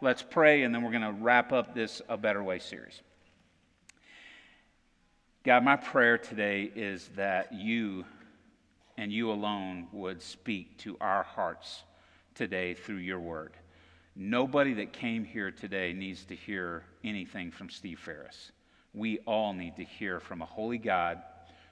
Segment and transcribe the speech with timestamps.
[0.00, 3.00] let's pray, and then we're going to wrap up this A Better Way series.
[5.44, 8.04] God, my prayer today is that you
[8.98, 11.84] and you alone would speak to our hearts
[12.34, 13.52] today through your word.
[14.16, 18.50] Nobody that came here today needs to hear anything from Steve Ferris.
[18.94, 21.22] We all need to hear from a holy God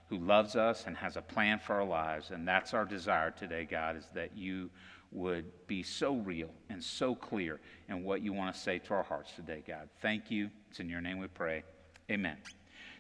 [0.09, 2.31] who loves us and has a plan for our lives.
[2.31, 4.71] And that's our desire today, God, is that you
[5.15, 9.03] would be so real and so clear in what you want to say to our
[9.03, 9.89] hearts today, God.
[10.03, 10.51] Thank you.
[10.71, 11.63] It's in your name we pray.
[12.11, 12.37] Amen.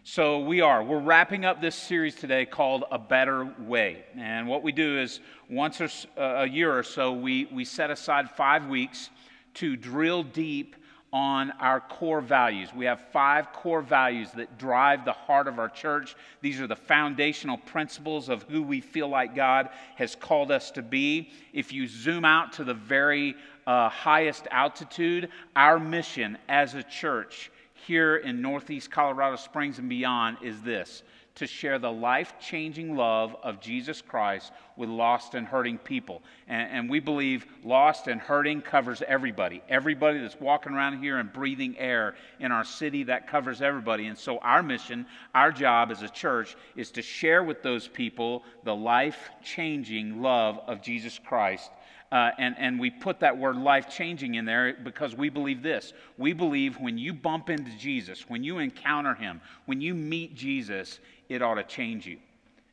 [0.04, 0.84] So we are.
[0.84, 4.04] We're wrapping up this series today called A Better Way.
[4.16, 5.80] And what we do is once
[6.16, 9.10] a year or so, we, we set aside five weeks
[9.54, 10.76] to drill deep
[11.14, 12.70] on our core values.
[12.74, 16.16] We have five core values that drive the heart of our church.
[16.40, 20.82] These are the foundational principles of who we feel like God has called us to
[20.82, 21.30] be.
[21.52, 27.52] If you zoom out to the very uh, highest altitude, our mission as a church
[27.86, 31.04] here in Northeast Colorado Springs and beyond is this
[31.36, 36.22] to share the life changing love of Jesus Christ with lost and hurting people.
[36.46, 39.62] And, and, we believe lost and hurting covers everybody.
[39.68, 44.06] Everybody that's walking around here and breathing air in our city, that covers everybody.
[44.06, 48.44] And so, our mission, our job as a church, is to share with those people
[48.62, 51.70] the life changing love of Jesus Christ
[52.14, 55.92] uh, and, and we put that word life changing in there because we believe this.
[56.16, 61.00] We believe when you bump into Jesus, when you encounter him, when you meet Jesus,
[61.28, 62.18] it ought to change you.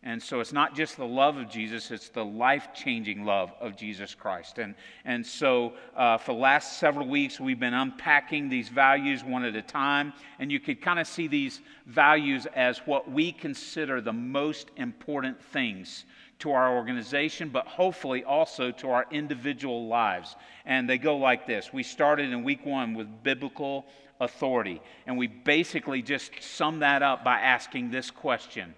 [0.04, 3.76] And so it's not just the love of Jesus, it's the life changing love of
[3.76, 4.60] Jesus Christ.
[4.60, 4.76] And,
[5.06, 9.56] and so uh, for the last several weeks, we've been unpacking these values one at
[9.56, 10.14] a time.
[10.38, 15.42] And you could kind of see these values as what we consider the most important
[15.42, 16.06] things
[16.42, 20.36] to our organization, but hopefully also to our individual lives.
[20.66, 23.86] And they go like this We started in week one with biblical
[24.20, 28.76] authority, and we basically just sum that up by asking this question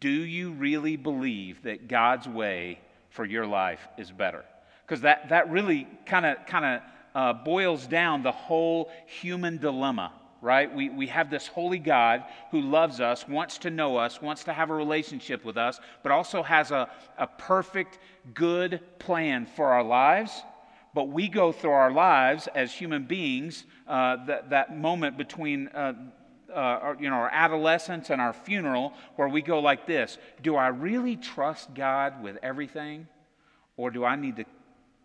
[0.00, 2.78] Do you really believe that God's way
[3.10, 4.44] for your life is better?
[4.86, 6.82] Because that, that really kind of kind of
[7.14, 10.74] uh, boils down the whole human dilemma right?
[10.74, 14.52] We, we have this holy God who loves us, wants to know us, wants to
[14.52, 17.98] have a relationship with us, but also has a, a perfect,
[18.34, 20.42] good plan for our lives.
[20.94, 25.94] But we go through our lives as human beings, uh, that, that moment between uh,
[26.50, 30.56] uh, our, you know, our adolescence and our funeral, where we go like this Do
[30.56, 33.06] I really trust God with everything?
[33.76, 34.44] Or do I need to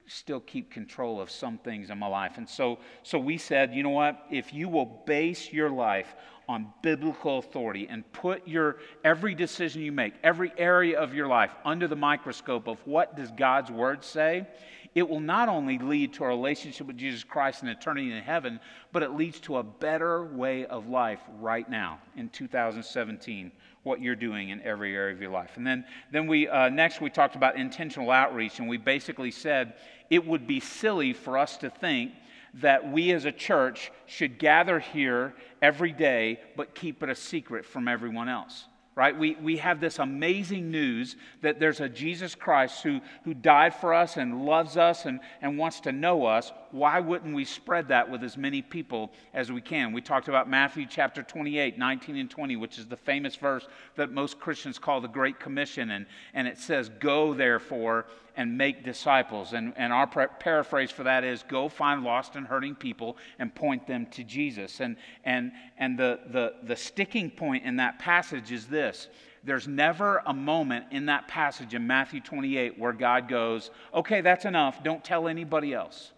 [0.07, 2.37] still keep control of some things in my life.
[2.37, 4.25] And so, so we said, you know what?
[4.29, 6.15] If you will base your life
[6.47, 11.51] on biblical authority and put your every decision you make, every area of your life
[11.63, 14.47] under the microscope of what does God's word say,
[14.93, 18.61] it will not only lead to a relationship with Jesus Christ and eternity in heaven,
[18.93, 23.51] but it leads to a better way of life right now in 2017
[23.83, 25.51] what you're doing in every area of your life.
[25.57, 29.75] And then, then we, uh, next we talked about intentional outreach, and we basically said
[30.09, 32.13] it would be silly for us to think
[32.55, 37.65] that we as a church should gather here every day but keep it a secret
[37.65, 39.17] from everyone else right?
[39.17, 43.93] We, we have this amazing news that there's a Jesus Christ who, who died for
[43.93, 46.53] us and loves us and, and wants to know us.
[46.71, 49.91] Why wouldn't we spread that with as many people as we can?
[49.91, 53.67] We talked about Matthew chapter 28, 19 and 20, which is the famous verse
[53.97, 55.91] that most Christians call the Great Commission.
[55.91, 58.05] And, and it says, Go therefore
[58.37, 59.53] and make disciples.
[59.53, 63.87] And, and our paraphrase for that is go find lost and hurting people and point
[63.87, 64.79] them to Jesus.
[64.79, 69.07] And, and, and the, the, the sticking point in that passage is this
[69.43, 74.45] there's never a moment in that passage in Matthew 28 where God goes, okay, that's
[74.45, 74.83] enough.
[74.83, 76.11] Don't tell anybody else.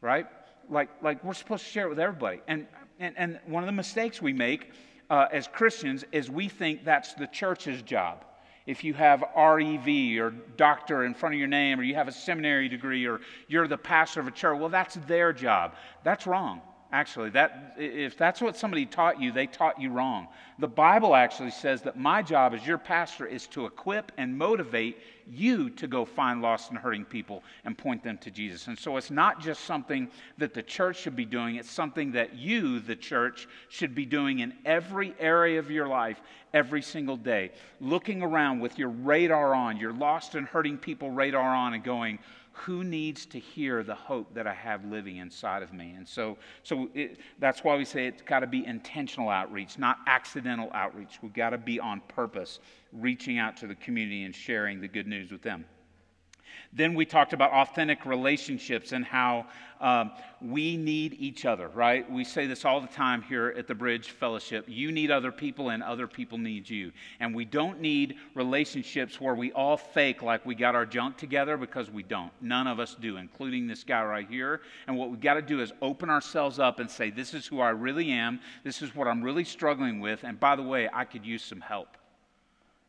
[0.00, 0.26] Right?
[0.68, 2.40] Like, like we're supposed to share it with everybody.
[2.48, 2.66] And,
[2.98, 4.72] and, and one of the mistakes we make
[5.08, 8.24] uh, as Christians is we think that's the church's job
[8.66, 12.12] if you have REV or doctor in front of your name, or you have a
[12.12, 15.74] seminary degree, or you're the pastor of a church, well, that's their job.
[16.02, 16.62] That's wrong.
[16.94, 20.28] Actually, that, if that's what somebody taught you, they taught you wrong.
[20.60, 24.98] The Bible actually says that my job as your pastor is to equip and motivate
[25.28, 28.68] you to go find lost and hurting people and point them to Jesus.
[28.68, 30.08] And so it's not just something
[30.38, 34.38] that the church should be doing, it's something that you, the church, should be doing
[34.38, 36.20] in every area of your life
[36.52, 37.50] every single day.
[37.80, 42.20] Looking around with your radar on, your lost and hurting people radar on, and going,
[42.54, 45.94] who needs to hear the hope that I have living inside of me?
[45.96, 49.98] And so, so it, that's why we say it's got to be intentional outreach, not
[50.06, 51.18] accidental outreach.
[51.20, 52.60] We've got to be on purpose,
[52.92, 55.64] reaching out to the community and sharing the good news with them.
[56.74, 59.46] Then we talked about authentic relationships and how
[59.80, 60.10] um,
[60.40, 62.10] we need each other, right?
[62.10, 64.64] We say this all the time here at the Bridge Fellowship.
[64.66, 66.90] You need other people, and other people need you.
[67.20, 71.56] And we don't need relationships where we all fake like we got our junk together
[71.56, 72.32] because we don't.
[72.40, 74.62] None of us do, including this guy right here.
[74.86, 77.60] And what we've got to do is open ourselves up and say, This is who
[77.60, 78.40] I really am.
[78.64, 80.24] This is what I'm really struggling with.
[80.24, 81.88] And by the way, I could use some help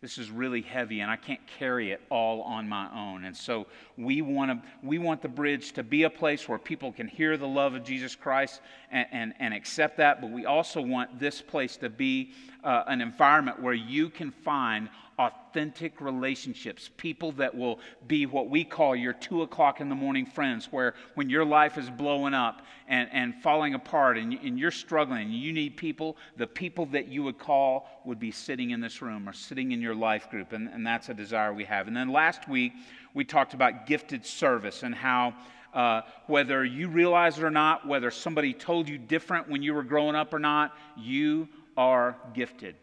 [0.01, 3.25] this is really heavy and I can't carry it all on my own.
[3.25, 3.65] And so
[3.97, 7.38] we want, to, we want the bridge to be a place where people can hear
[7.38, 8.62] the love of Jesus Christ
[8.92, 12.33] and, and, and accept that, but we also want this place to be
[12.63, 18.63] uh, an environment where you can find authentic relationships, people that will be what we
[18.63, 22.62] call your two o'clock in the morning friends, where when your life is blowing up
[22.88, 27.23] and, and falling apart and, and you're struggling, you need people, the people that you
[27.23, 30.51] would call would be sitting in this room or sitting in your life group.
[30.51, 31.88] And, and that's a desire we have.
[31.88, 32.73] And then last week,
[33.13, 35.33] we talked about gifted service and how.
[35.73, 39.83] Uh, whether you realize it or not, whether somebody told you different when you were
[39.83, 42.77] growing up or not, you are gifted.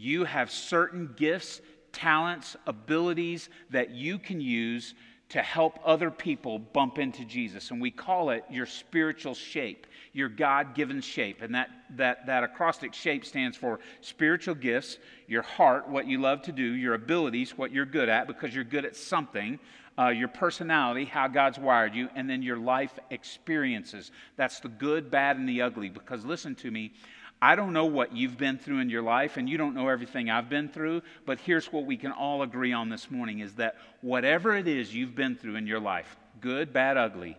[0.00, 1.60] You have certain gifts,
[1.92, 4.94] talents, abilities that you can use
[5.28, 7.70] to help other people bump into Jesus.
[7.70, 11.42] And we call it your spiritual shape, your God given shape.
[11.42, 14.96] And that, that, that acrostic shape stands for spiritual gifts,
[15.28, 18.64] your heart, what you love to do, your abilities, what you're good at, because you're
[18.64, 19.58] good at something,
[19.98, 24.12] uh, your personality, how God's wired you, and then your life experiences.
[24.36, 25.90] That's the good, bad, and the ugly.
[25.90, 26.94] Because listen to me,
[27.42, 30.28] I don't know what you've been through in your life, and you don't know everything
[30.28, 33.76] I've been through, but here's what we can all agree on this morning is that
[34.02, 37.38] whatever it is you've been through in your life, good, bad, ugly,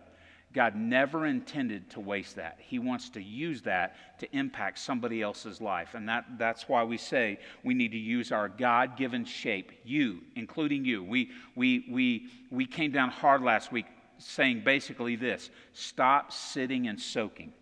[0.52, 2.58] God never intended to waste that.
[2.58, 5.94] He wants to use that to impact somebody else's life.
[5.94, 10.18] And that, that's why we say we need to use our God given shape, you,
[10.34, 11.02] including you.
[11.02, 13.86] We, we, we, we came down hard last week
[14.18, 17.52] saying basically this stop sitting and soaking,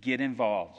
[0.00, 0.78] get involved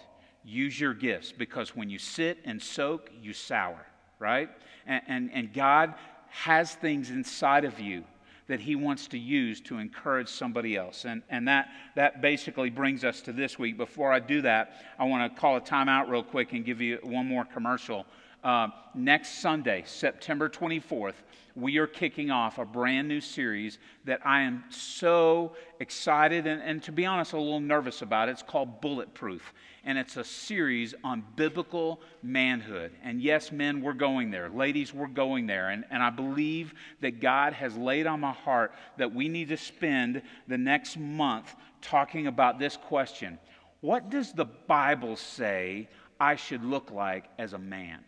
[0.50, 3.86] use your gifts because when you sit and soak, you sour,
[4.18, 4.50] right?
[4.86, 5.94] And, and, and, God
[6.30, 8.04] has things inside of you
[8.48, 11.06] that He wants to use to encourage somebody else.
[11.06, 13.78] And, and that, that basically brings us to this week.
[13.78, 16.98] Before I do that, I want to call a timeout real quick and give you
[17.04, 18.06] one more commercial.
[18.44, 21.16] Uh, next Sunday, September 24th,
[21.56, 26.82] we are kicking off a brand new series that I am so excited and, and,
[26.84, 28.30] to be honest, a little nervous about.
[28.30, 29.54] It's called Bulletproof,
[29.84, 32.94] and it's a series on biblical manhood.
[33.04, 34.50] And yes, men, we're going there.
[34.50, 35.70] Ladies, we're going there.
[35.70, 39.58] And, and I believe that God has laid on my heart that we need to
[39.58, 43.38] spend the next month talking about this question
[43.82, 45.90] What does the Bible say
[46.22, 48.06] I should look like as a man?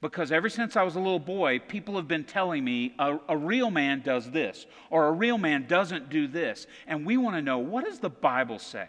[0.00, 3.36] Because ever since I was a little boy, people have been telling me a, a,
[3.36, 6.68] real man does this, or a real man doesn't do this.
[6.86, 8.88] And we want to know what does the Bible say?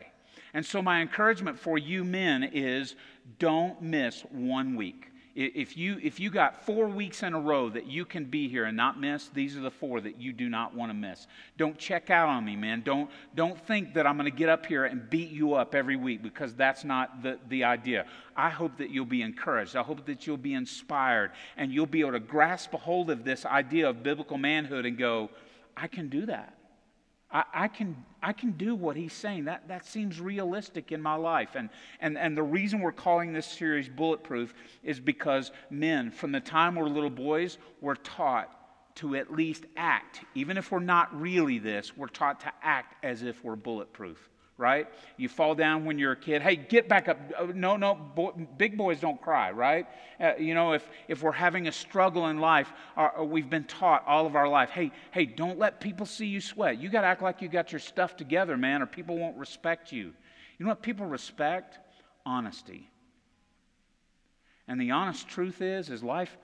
[0.54, 2.96] And so, my encouragement for you men is
[3.40, 5.09] don't miss one week.
[5.42, 8.66] If you, if you got four weeks in a row that you can be here
[8.66, 11.28] and not miss, these are the four that you do not want to miss.
[11.56, 12.82] Don't check out on me, man.
[12.82, 15.96] Don't, don't think that I'm going to get up here and beat you up every
[15.96, 18.06] week because that's not the, the idea.
[18.36, 19.78] I hope that you'll be encouraged.
[19.78, 23.24] I hope that you'll be inspired and you'll be able to grasp a hold of
[23.24, 25.30] this idea of biblical manhood and go,
[25.78, 26.59] I can do that.
[27.32, 29.46] I, I, can, I can do what he's saying.
[29.46, 31.56] That, that seems realistic in my life.
[31.56, 36.40] And, and, and the reason we're calling this series Bulletproof is because men, from the
[36.40, 38.56] time we're little boys, were taught
[38.96, 40.22] to at least act.
[40.36, 44.88] Even if we're not really this, we're taught to act as if we're bulletproof right?
[45.18, 46.42] You fall down when you're a kid.
[46.42, 47.18] Hey, get back up.
[47.36, 49.88] Uh, no, no, boy, big boys don't cry, right?
[50.20, 53.64] Uh, you know, if, if we're having a struggle in life, our, uh, we've been
[53.64, 56.78] taught all of our life, hey, hey, don't let people see you sweat.
[56.78, 59.92] You got to act like you got your stuff together, man, or people won't respect
[59.92, 60.14] you.
[60.58, 61.80] You know what people respect?
[62.26, 62.90] Honesty.
[64.68, 66.38] And the honest truth is, is life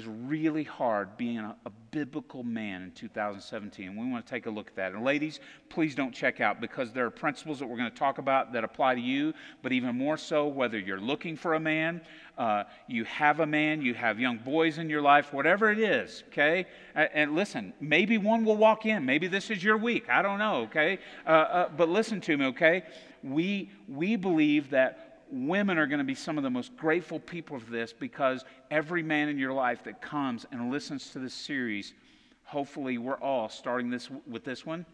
[0.00, 3.96] is really hard being a, a, biblical man in 2017.
[3.96, 4.92] We want to take a look at that.
[4.92, 8.18] And ladies, please don't check out because there are principles that we're going to talk
[8.18, 12.00] about that apply to you, but even more so, whether you're looking for a man,
[12.38, 16.22] uh, you have a man, you have young boys in your life, whatever it is,
[16.28, 16.64] okay?
[16.94, 19.04] And listen, maybe one will walk in.
[19.04, 20.08] Maybe this is your week.
[20.08, 21.00] I don't know, okay?
[21.26, 22.84] Uh, uh, but listen to me, okay?
[23.24, 27.58] We, we believe that women are going to be some of the most grateful people
[27.58, 31.94] for this because every man in your life that comes and listens to this series,
[32.44, 34.84] hopefully we're all starting this with this one,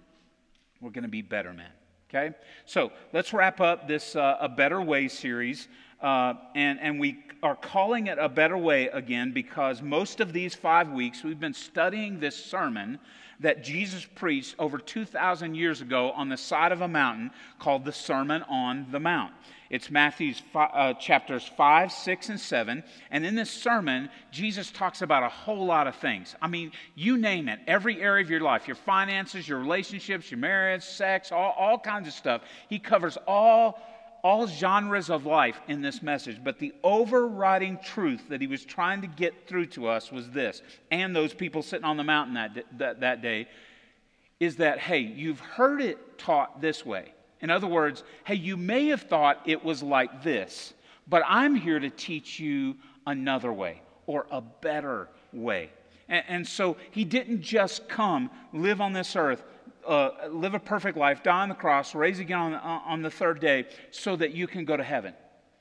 [0.81, 1.71] we're going to be better men.
[2.09, 2.35] Okay?
[2.65, 5.69] So let's wrap up this uh, A Better Way series.
[6.01, 10.53] Uh, and, and we are calling it a better way again because most of these
[10.53, 12.99] five weeks we've been studying this sermon
[13.39, 17.93] that Jesus preached over 2,000 years ago on the side of a mountain called the
[17.93, 19.33] Sermon on the Mount.
[19.71, 22.83] It's Matthew's uh, chapters 5, 6, and 7.
[23.13, 26.35] And in this sermon, Jesus talks about a whole lot of things.
[26.43, 30.39] I mean, you name it, every area of your life your finances, your relationships, your
[30.39, 32.43] marriage, sex, all, all kinds of stuff.
[32.69, 33.81] He covers all
[34.27, 39.01] all genres of life in this message, but the overriding truth that he was trying
[39.01, 42.65] to get through to us was this, and those people sitting on the mountain that,
[42.77, 43.47] that, that day,
[44.41, 47.13] is that, hey, you've heard it taught this way.
[47.41, 50.75] In other words, hey, you may have thought it was like this,
[51.07, 52.75] but I'm here to teach you
[53.07, 55.71] another way or a better way.
[56.09, 59.45] And, and so he didn't just come, live on this earth,
[59.87, 63.41] uh, live a perfect life, die on the cross, raise again on, on the third
[63.41, 65.15] day, so that you can go to heaven.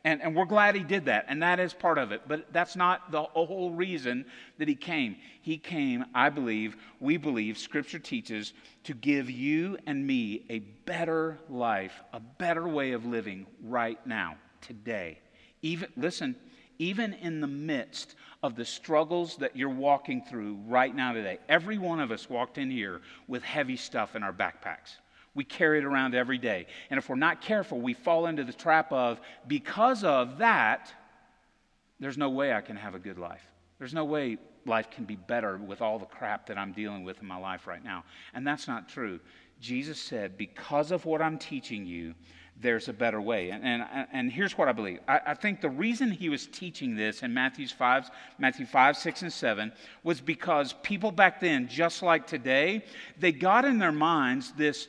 [0.04, 2.22] And, and we're glad he did that, and that is part of it.
[2.28, 4.26] But that's not the whole reason
[4.60, 5.16] that he came.
[5.42, 8.54] He came, I believe, we believe, Scripture teaches,
[8.84, 14.36] to give you and me a better life, a better way of living right now,
[14.62, 15.18] today.
[15.64, 16.36] Even, listen,
[16.78, 21.40] even in the midst of the struggles that you're walking through right now today.
[21.50, 24.98] Every one of us walked in here with heavy stuff in our backpacks.
[25.34, 26.68] We carry it around every day.
[26.90, 30.94] And if we're not careful, we fall into the trap of, because of that,
[32.00, 33.46] there's no way I can have a good life.
[33.80, 37.22] There's no way life can be better with all the crap that I'm dealing with
[37.22, 38.04] in my life right now.
[38.34, 39.20] And that's not true.
[39.60, 42.14] Jesus said, because of what I'm teaching you,
[42.60, 43.50] there's a better way.
[43.50, 45.00] And, and, and here's what I believe.
[45.08, 48.10] I, I, think the reason he was teaching this in Matthew's 5,
[48.40, 49.72] Matthew 5, 6, and 7
[50.04, 52.86] was because people back then, just like today,
[53.20, 54.88] they got in their minds this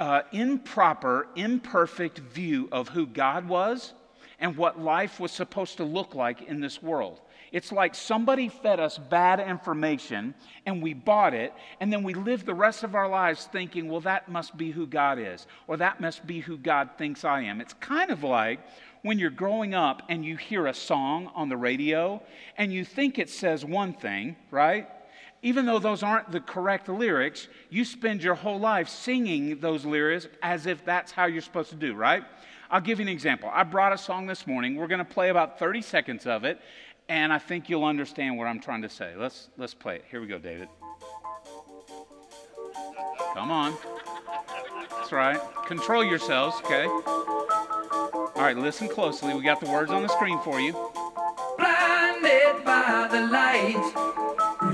[0.00, 3.92] uh, improper, imperfect view of who God was
[4.40, 7.20] and what life was supposed to look like in this world.
[7.52, 10.34] It's like somebody fed us bad information
[10.66, 14.00] and we bought it, and then we live the rest of our lives thinking, well,
[14.02, 17.60] that must be who God is, or that must be who God thinks I am.
[17.60, 18.60] It's kind of like
[19.02, 22.22] when you're growing up and you hear a song on the radio
[22.56, 24.88] and you think it says one thing, right?
[25.42, 30.28] Even though those aren't the correct lyrics, you spend your whole life singing those lyrics
[30.42, 32.22] as if that's how you're supposed to do, right?
[32.70, 33.50] I'll give you an example.
[33.52, 34.76] I brought a song this morning.
[34.76, 36.60] We're going to play about 30 seconds of it,
[37.10, 39.14] and I think you'll understand what I'm trying to say.
[39.16, 40.04] Let's, let's play it.
[40.08, 40.68] Here we go, David.
[43.34, 43.76] Come on.
[44.92, 45.40] That's right.
[45.66, 46.86] Control yourselves, okay?
[46.86, 49.34] All right, listen closely.
[49.34, 50.72] We got the words on the screen for you.
[51.58, 53.92] Blinded by the light,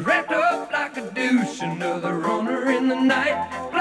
[0.05, 3.73] wrapped up like a douche, another runner in the night.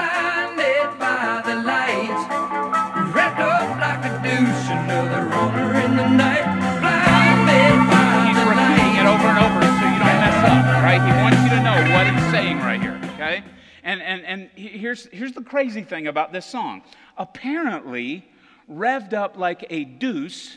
[11.76, 13.44] Know what he's saying right here, okay?
[13.82, 16.82] And, and, and here's, here's the crazy thing about this song.
[17.18, 18.26] Apparently,
[18.70, 20.56] revved up like a deuce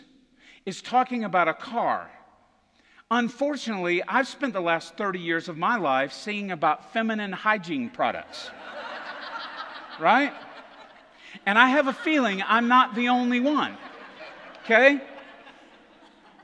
[0.65, 2.09] is talking about a car.
[3.11, 8.49] Unfortunately, I've spent the last 30 years of my life singing about feminine hygiene products.
[9.99, 10.31] right?
[11.45, 13.75] And I have a feeling I'm not the only one.
[14.63, 15.01] Okay?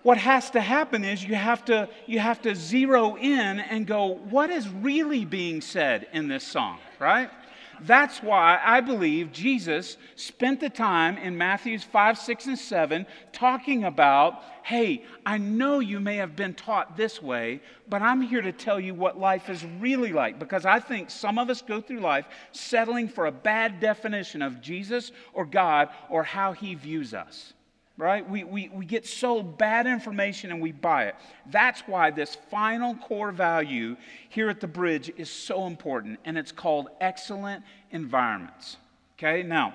[0.06, 4.20] What has to happen is you have to, you have to zero in and go,
[4.30, 7.32] what is really being said in this song, right?
[7.82, 13.84] That's why I believe Jesus spent the time in Matthews 5, 6, and 7 talking
[13.84, 17.60] about, hey, I know you may have been taught this way,
[17.90, 21.40] but I'm here to tell you what life is really like because I think some
[21.40, 26.22] of us go through life settling for a bad definition of Jesus or God or
[26.22, 27.55] how he views us
[27.98, 28.28] right?
[28.30, 31.16] We, we, we get sold bad information and we buy it.
[31.50, 33.96] That's why this final core value
[34.30, 38.78] here at the bridge is so important, and it's called excellent environments.
[39.18, 39.74] Okay, now,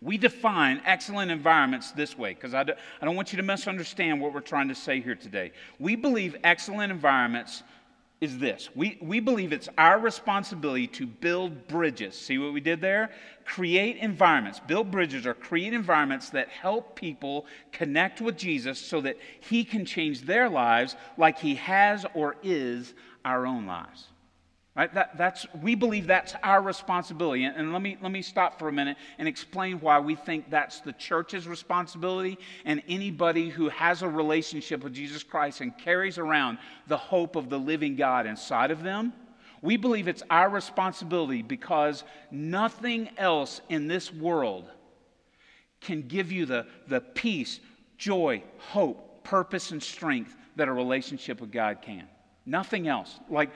[0.00, 4.20] we define excellent environments this way because I, do, I don't want you to misunderstand
[4.20, 5.52] what we're trying to say here today.
[5.78, 7.62] We believe excellent environments
[8.20, 12.16] is this we, we believe it's our responsibility to build bridges.
[12.16, 13.10] See what we did there?
[13.44, 19.16] Create environments, build bridges or create environments that help people connect with Jesus so that
[19.40, 22.94] He can change their lives like He has or is
[23.24, 24.08] our own lives.
[24.78, 24.94] Right?
[24.94, 27.42] That, that's, we believe that's our responsibility.
[27.42, 30.50] And, and, let, me, let me stop for a minute and explain why we think
[30.50, 36.16] that's the church's responsibility and anybody who has a relationship with Jesus Christ and carries
[36.16, 39.12] around the hope of the living God inside of them.
[39.62, 44.70] We believe it's our responsibility because nothing else in this world
[45.80, 47.58] can give you the, the peace
[47.96, 52.06] joy, hope, purpose, and strength that a relationship with God can.
[52.46, 53.18] Nothing else.
[53.28, 53.50] Like,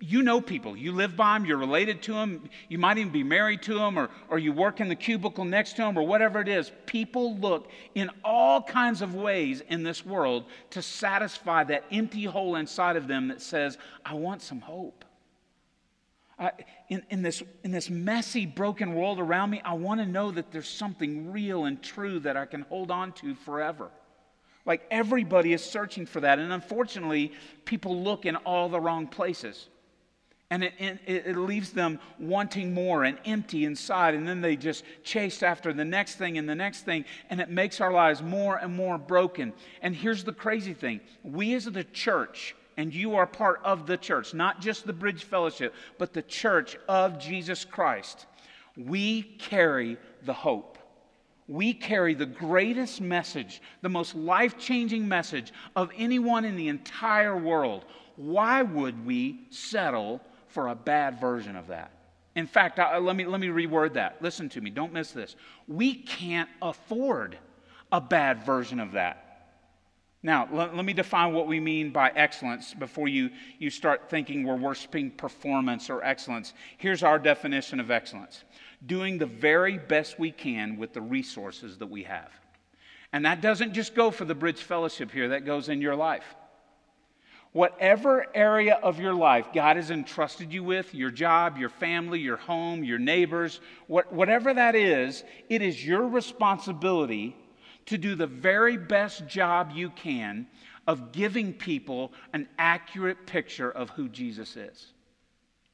[0.00, 0.76] you know people.
[0.76, 3.98] You live by them, you're related to them, you might even be married to them,
[3.98, 6.70] or, or you work in the cubicle next to them, or whatever it is.
[6.86, 12.56] People look in all kinds of ways in this world to satisfy that empty hole
[12.56, 15.04] inside of them that says, I want some hope.
[16.38, 16.52] I,
[16.88, 20.52] in, in, this, in this messy, broken world around me, I want to know that
[20.52, 23.90] there's something real and true that I can hold on to forever.
[24.64, 26.38] Like everybody is searching for that.
[26.38, 27.32] And unfortunately,
[27.64, 29.66] people look in all the wrong places.
[30.50, 34.14] And it, it, it, leaves them wanting more and empty inside.
[34.14, 37.04] And then they just chase after the next thing and the next thing.
[37.28, 39.52] And it makes our lives more and more broken.
[39.82, 43.98] And here's the crazy thing we as the church, and you are part of the
[43.98, 48.24] church, not just the Bridge Fellowship, but the church of Jesus Christ,
[48.74, 50.78] we carry the hope.
[51.46, 57.36] We carry the greatest message, the most life changing message of anyone in the entire
[57.36, 57.84] world.
[58.16, 61.92] Why would we settle for a bad version of that.
[62.34, 64.22] In fact, I, let, me, let me reword that.
[64.22, 65.36] Listen to me, don't miss this.
[65.66, 67.38] We can't afford
[67.90, 69.24] a bad version of that.
[70.22, 74.56] Now, let, me define what we mean by excellence before you, you start thinking we're
[74.56, 76.54] worshiping performance or excellence.
[76.76, 78.44] Here's our definition of excellence
[78.86, 82.30] doing the very best we can with the resources that we have.
[83.12, 86.36] And that doesn't just go for the Bridge Fellowship here, that goes in your life.
[87.52, 92.36] Whatever area of your life God has entrusted you with, your job, your family, your
[92.36, 97.36] home, your neighbors, what, whatever that is, it is your responsibility
[97.86, 100.46] to do the very best job you can
[100.86, 104.92] of giving people an accurate picture of who Jesus is.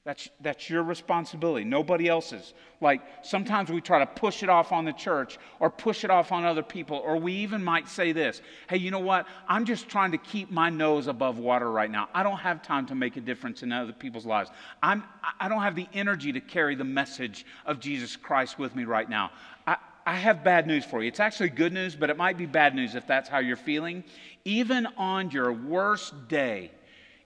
[0.05, 2.53] That's, that's your responsibility, nobody else's.
[2.83, 6.31] Like sometimes we try to push it off on the church or push it off
[6.31, 9.27] on other people, or we even might say this Hey, you know what?
[9.49, 12.11] I'm just trying to keep my nose above water right now.
[12.13, 14.51] I don't have time to make a difference in other people's lives.
[14.83, 15.05] I'm,
[15.41, 19.09] I don't have the energy to carry the message of Jesus Christ with me right
[19.09, 19.31] now.
[19.67, 21.09] I, I have bad news for you.
[21.09, 24.05] It's actually good news, but it might be bad news if that's how you're feeling.
[24.45, 26.73] Even on your worst day,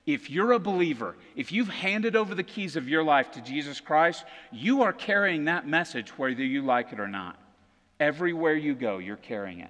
[0.08, 3.78] if you're a believer, if you've handed over the keys of your life to Jesus
[3.78, 7.38] Christ, you are carrying that message whether you like it or not.
[8.00, 9.68] Everywhere you go, you're carrying it.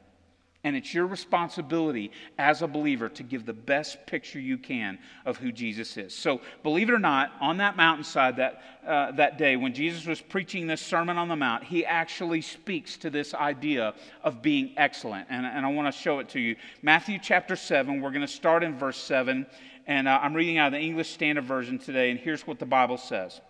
[0.62, 5.38] And it's your responsibility as a believer to give the best picture you can of
[5.38, 6.14] who Jesus is.
[6.14, 10.20] So, believe it or not, on that mountainside that, uh, that day, when Jesus was
[10.20, 15.26] preaching this Sermon on the Mount, he actually speaks to this idea of being excellent.
[15.30, 16.54] And, and I want to show it to you.
[16.82, 19.46] Matthew chapter 7, we're going to start in verse 7
[19.88, 22.66] and uh, I'm reading out of the English Standard Version today, and here's what the
[22.66, 23.40] Bible says.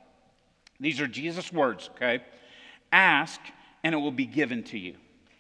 [0.79, 2.23] These are Jesus' words, okay?
[2.93, 3.41] Ask,
[3.83, 4.95] and it will be given to you.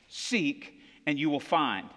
[0.09, 0.75] Seek,
[1.07, 1.89] and you will find.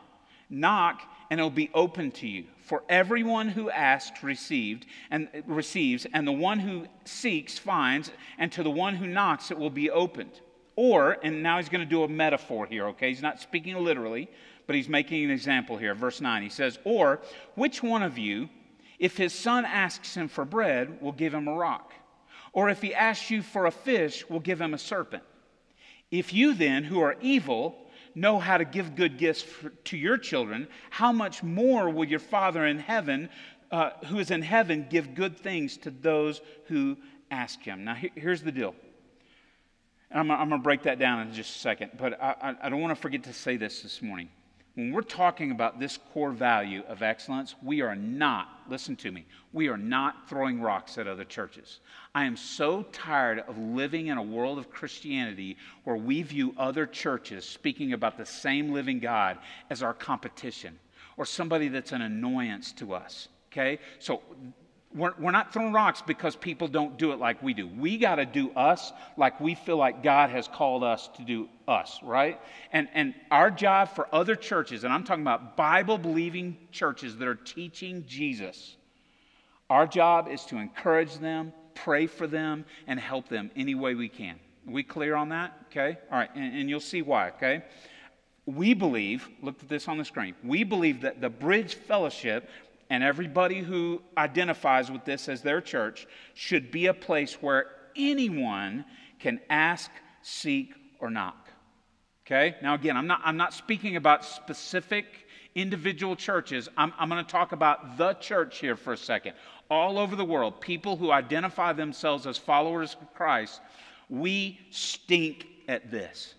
[0.51, 2.45] Knock, and it will be open to you.
[2.61, 8.61] For everyone who asks received and receives, and the one who seeks finds, and to
[8.61, 10.41] the one who knocks it will be opened.
[10.75, 13.09] Or, and now he's going to do a metaphor here, okay?
[13.09, 14.29] He's not speaking literally,
[14.67, 15.95] but he's making an example here.
[15.95, 17.19] Verse 9, he says, Or
[17.55, 18.47] which one of you,
[19.01, 21.91] if his son asks him for bread, we'll give him a rock.
[22.53, 25.23] Or if he asks you for a fish, we'll give him a serpent.
[26.11, 27.75] If you then, who are evil,
[28.13, 32.19] know how to give good gifts for, to your children, how much more will your
[32.19, 33.29] Father in heaven,
[33.71, 36.95] uh, who is in heaven, give good things to those who
[37.31, 37.83] ask him?
[37.83, 38.75] Now, here's the deal.
[40.11, 42.69] I'm, I'm going to break that down in just a second, but I, I, I
[42.69, 44.29] don't want to forget to say this this morning.
[44.75, 49.25] When we're talking about this core value of excellence, we are not, listen to me,
[49.53, 51.81] we are not throwing rocks at other churches.
[52.15, 56.87] I am so tired of living in a world of Christianity where we view other
[56.87, 59.37] churches speaking about the same living God
[59.69, 60.79] as our competition
[61.17, 63.27] or somebody that's an annoyance to us.
[63.51, 63.77] Okay?
[63.99, 64.23] So
[64.93, 67.67] we're, we're not throwing rocks because people don't do it like we do.
[67.67, 71.47] We got to do us like we feel like God has called us to do
[71.67, 72.39] us, right?
[72.71, 77.27] And, and our job for other churches, and I'm talking about Bible believing churches that
[77.27, 78.75] are teaching Jesus,
[79.69, 84.09] our job is to encourage them, pray for them, and help them any way we
[84.09, 84.35] can.
[84.67, 85.57] Are we clear on that?
[85.71, 85.97] Okay?
[86.11, 87.63] All right, and, and you'll see why, okay?
[88.45, 92.49] We believe, look at this on the screen, we believe that the Bridge Fellowship
[92.91, 98.83] and everybody who identifies with this as their church should be a place where anyone
[99.17, 99.89] can ask,
[100.21, 101.49] seek, or knock.
[102.27, 102.57] Okay?
[102.61, 105.05] Now, again, I'm not, I'm not speaking about specific
[105.55, 106.67] individual churches.
[106.75, 109.35] I'm, I'm going to talk about the church here for a second.
[109.69, 113.61] All over the world, people who identify themselves as followers of Christ,
[114.09, 116.35] we stink at this.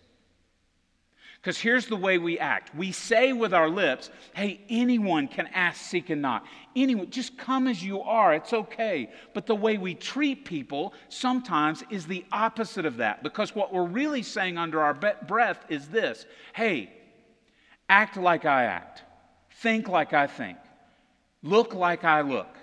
[1.42, 2.72] Because here's the way we act.
[2.72, 6.46] We say with our lips, hey, anyone can ask, seek, and knock.
[6.76, 8.32] Anyone, just come as you are.
[8.32, 9.10] It's okay.
[9.34, 13.24] But the way we treat people sometimes is the opposite of that.
[13.24, 16.92] Because what we're really saying under our breath is this hey,
[17.88, 19.02] act like I act,
[19.50, 20.58] think like I think,
[21.42, 22.56] look like I look.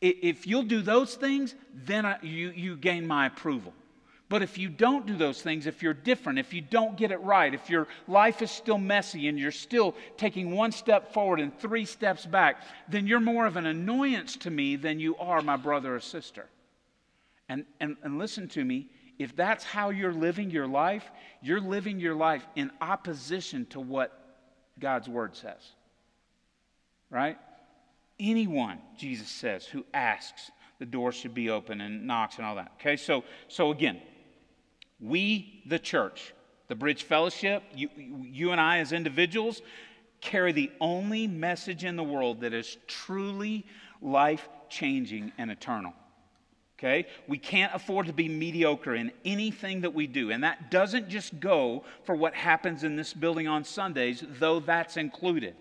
[0.00, 3.74] If you'll do those things, then you, you gain my approval.
[4.30, 7.20] But if you don't do those things, if you're different, if you don't get it
[7.20, 11.52] right, if your life is still messy and you're still taking one step forward and
[11.58, 15.56] three steps back, then you're more of an annoyance to me than you are my
[15.56, 16.46] brother or sister.
[17.48, 18.86] And, and, and listen to me,
[19.18, 21.10] if that's how you're living your life,
[21.42, 24.16] you're living your life in opposition to what
[24.78, 25.72] God's word says.
[27.10, 27.36] Right?
[28.20, 32.70] Anyone, Jesus says, who asks, the door should be open and knocks and all that.
[32.80, 34.00] Okay, so so again,
[35.00, 36.34] we, the church,
[36.68, 39.62] the Bridge Fellowship, you, you and I as individuals,
[40.20, 43.66] carry the only message in the world that is truly
[44.02, 45.92] life changing and eternal.
[46.78, 47.06] Okay?
[47.28, 50.30] We can't afford to be mediocre in anything that we do.
[50.30, 54.96] And that doesn't just go for what happens in this building on Sundays, though that's
[54.96, 55.54] included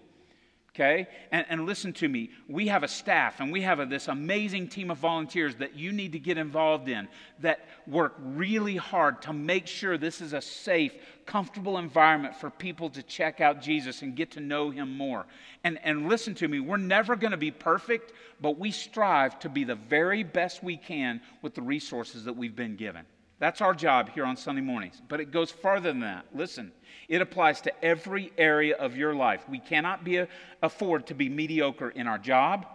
[0.76, 1.08] okay?
[1.32, 2.30] And, and, listen to me.
[2.48, 5.92] We have a staff and we have a, this amazing team of volunteers that you
[5.92, 7.08] need to get involved in
[7.40, 10.94] that work really hard to make sure this is a safe,
[11.26, 15.26] comfortable environment for people to check out Jesus and get to know him more.
[15.64, 19.50] And, and listen to me, we're never going to be perfect, but we strive to
[19.50, 23.06] be the very best we can with the resources that we've been given.
[23.40, 25.02] That's our job here on Sunday mornings.
[25.08, 26.26] But it goes farther than that.
[26.36, 26.72] Listen,
[27.08, 29.48] it applies to every area of your life.
[29.50, 30.26] We cannot be
[30.62, 32.66] afford to be mediocre in our job,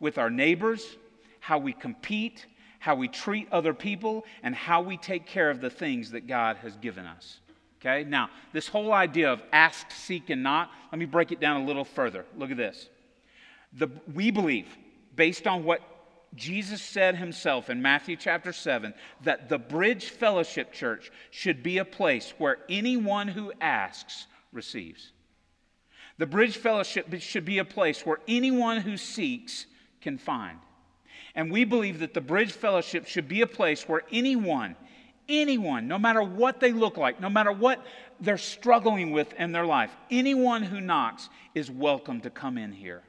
[0.00, 0.96] with our neighbors,
[1.40, 2.46] how we compete,
[2.78, 6.56] how we treat other people, and how we take care of the things that God
[6.58, 7.40] has given us.
[7.80, 8.04] Okay?
[8.08, 11.64] Now, this whole idea of ask, seek, and not, let me break it down a
[11.64, 12.24] little further.
[12.36, 12.88] Look at this.
[13.74, 14.66] The, we believe,
[15.14, 15.82] based on what
[16.34, 21.84] Jesus said himself in Matthew chapter 7 that the Bridge Fellowship Church should be a
[21.84, 25.12] place where anyone who asks receives.
[26.18, 29.66] The Bridge Fellowship should be a place where anyone who seeks
[30.00, 30.58] can find.
[31.34, 34.76] And we believe that the Bridge Fellowship should be a place where anyone,
[35.28, 37.84] anyone, no matter what they look like, no matter what
[38.20, 43.02] they're struggling with in their life, anyone who knocks is welcome to come in here.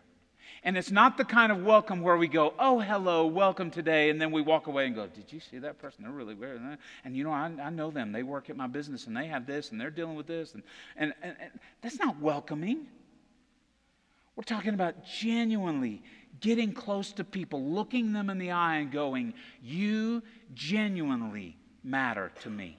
[0.64, 4.22] And it's not the kind of welcome where we go, oh, hello, welcome today, and
[4.22, 6.04] then we walk away and go, did you see that person?
[6.04, 6.62] They're really weird.
[7.06, 8.12] And you know, I, I know them.
[8.12, 10.54] They work at my business and they have this and they're dealing with this.
[10.54, 10.64] And,
[10.98, 12.88] and, and, and that's not welcoming.
[14.36, 16.02] We're talking about genuinely
[16.40, 22.50] getting close to people, looking them in the eye and going, you genuinely matter to
[22.50, 22.78] me.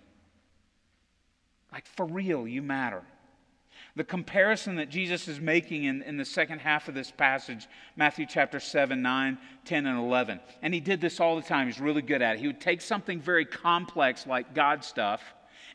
[1.72, 3.02] Like for real, you matter.
[3.96, 8.26] The comparison that Jesus is making in, in the second half of this passage, Matthew
[8.26, 10.40] chapter 7, 9, 10, and 11.
[10.62, 11.66] And he did this all the time.
[11.66, 12.40] He's really good at it.
[12.40, 15.22] He would take something very complex like God stuff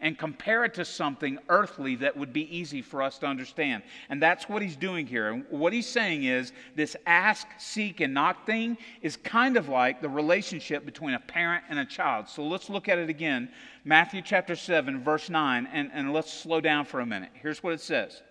[0.06, 3.82] and compare it to something earthly that would be easy for us to understand.
[4.08, 5.30] And that's what he's doing here.
[5.30, 10.04] And what he's saying is this ask, seek, and knock thing is kind of like
[10.04, 12.30] the relationship between a parent and a child.
[12.30, 13.50] So let's look at it again.
[13.84, 17.32] Matthew chapter 7, verse 9, and, and let's slow down for a minute.
[17.34, 18.22] Here's what it says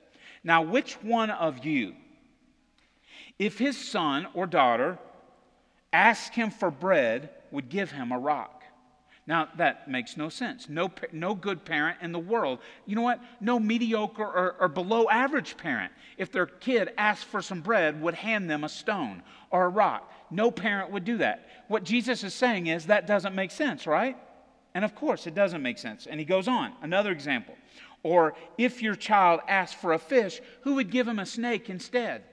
[0.45, 1.97] Now, which one of you,
[3.41, 4.97] if his son or daughter
[5.93, 8.64] asked him for bread, would give him a rock?
[9.27, 10.69] Now, that makes no sense.
[10.69, 13.21] No, no good parent in the world, you know what?
[13.41, 18.15] No mediocre or, or below average parent, if their kid asked for some bread, would
[18.15, 20.13] hand them a stone or a rock.
[20.31, 21.49] No parent would do that.
[21.69, 24.17] What Jesus is saying is that doesn't make sense, right?
[24.75, 26.07] And of course, it doesn't make sense.
[26.07, 26.73] And he goes on.
[26.83, 27.55] Another example.
[28.03, 32.25] Or if your child asked for a fish, who would give him a snake instead?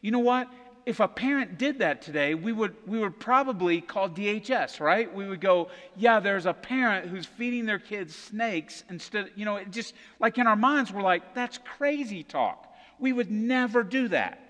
[0.00, 0.48] You know what?
[0.86, 5.12] If a parent did that today, we would, we would probably call DHS, right?
[5.12, 9.56] We would go, yeah, there's a parent who's feeding their kids snakes instead, you know,
[9.56, 12.74] it just like in our minds, we're like, that's crazy talk.
[12.98, 14.40] We would never do that.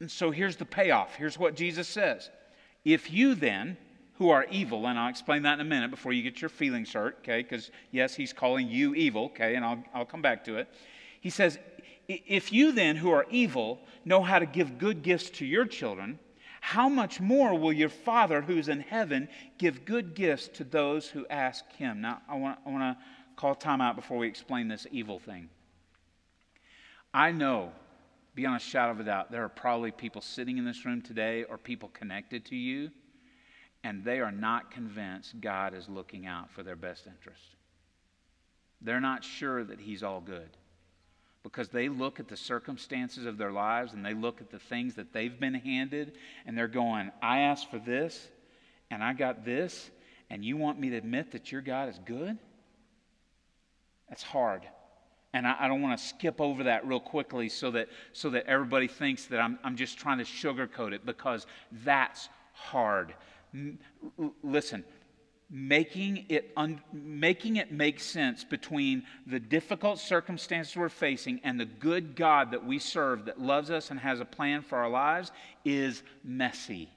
[0.00, 1.14] And so here's the payoff.
[1.14, 2.30] Here's what Jesus says.
[2.84, 3.76] If you then,
[4.14, 6.92] who are evil, and I'll explain that in a minute before you get your feelings
[6.92, 7.42] hurt, okay?
[7.42, 9.56] Because yes, he's calling you evil, okay?
[9.56, 10.68] And I'll, I'll come back to it.
[11.20, 11.58] He says,
[12.08, 16.18] if you then, who are evil, know how to give good gifts to your children,
[16.60, 21.26] how much more will your Father who's in heaven give good gifts to those who
[21.28, 22.00] ask him?
[22.00, 23.04] Now, I want, I want to
[23.36, 25.48] call time out before we explain this evil thing.
[27.14, 27.72] I know,
[28.34, 31.44] beyond a shadow of a doubt, there are probably people sitting in this room today
[31.44, 32.90] or people connected to you,
[33.84, 37.42] and they are not convinced God is looking out for their best interest.
[38.80, 40.50] they're not sure that He's all good
[41.46, 44.96] because they look at the circumstances of their lives and they look at the things
[44.96, 46.10] that they've been handed
[46.44, 48.26] and they're going, I asked for this
[48.90, 49.92] and I got this,
[50.28, 52.36] and you want me to admit that your God is good?
[54.08, 54.62] That's hard.
[55.34, 58.46] And I, I don't want to skip over that real quickly so that, so that
[58.46, 61.46] everybody thinks that I'm, I'm just trying to sugarcoat it because
[61.84, 63.14] that's hard.
[64.42, 64.82] Listen,
[65.48, 71.64] making it, un, making it make sense between the difficult circumstances we're facing and the
[71.64, 75.30] good God that we serve that loves us and has a plan for our lives
[75.64, 76.90] is messy.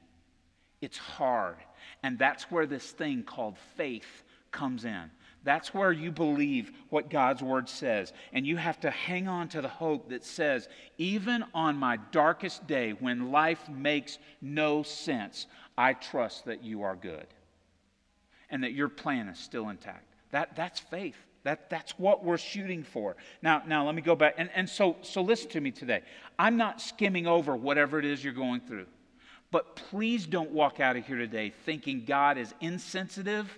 [0.81, 1.57] It's hard.
[2.01, 5.11] And that's where this thing called faith comes in.
[5.43, 8.11] That's where you believe what God's word says.
[8.33, 12.67] And you have to hang on to the hope that says, even on my darkest
[12.67, 15.45] day when life makes no sense,
[15.77, 17.27] I trust that you are good
[18.49, 20.05] and that your plan is still intact.
[20.31, 21.15] That, that's faith.
[21.43, 23.15] That, that's what we're shooting for.
[23.41, 24.35] Now, now let me go back.
[24.37, 26.01] And, and so, so listen to me today.
[26.37, 28.87] I'm not skimming over whatever it is you're going through.
[29.51, 33.57] But please don't walk out of here today thinking God is insensitive,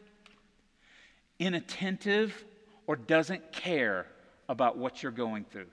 [1.39, 2.45] inattentive,
[2.87, 4.07] or doesn't care
[4.47, 5.67] about what you're going through.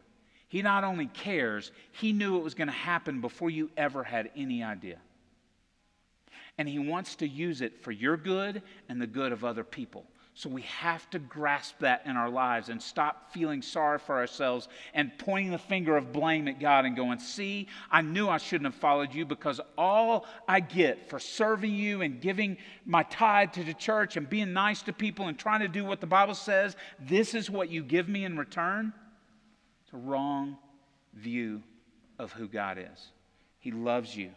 [0.48, 4.30] He not only cares, He knew it was going to happen before you ever had
[4.34, 4.98] any idea.
[6.58, 10.04] And He wants to use it for your good and the good of other people.
[10.38, 14.68] So we have to grasp that in our lives and stop feeling sorry for ourselves
[14.94, 18.72] and pointing the finger of blame at God and going, See, I knew I shouldn't
[18.72, 23.64] have followed you because all I get for serving you and giving my tithe to
[23.64, 26.76] the church and being nice to people and trying to do what the Bible says,
[27.00, 28.92] this is what you give me in return.
[29.82, 30.56] It's a wrong
[31.14, 31.64] view
[32.20, 33.08] of who God is.
[33.58, 34.30] He loves you.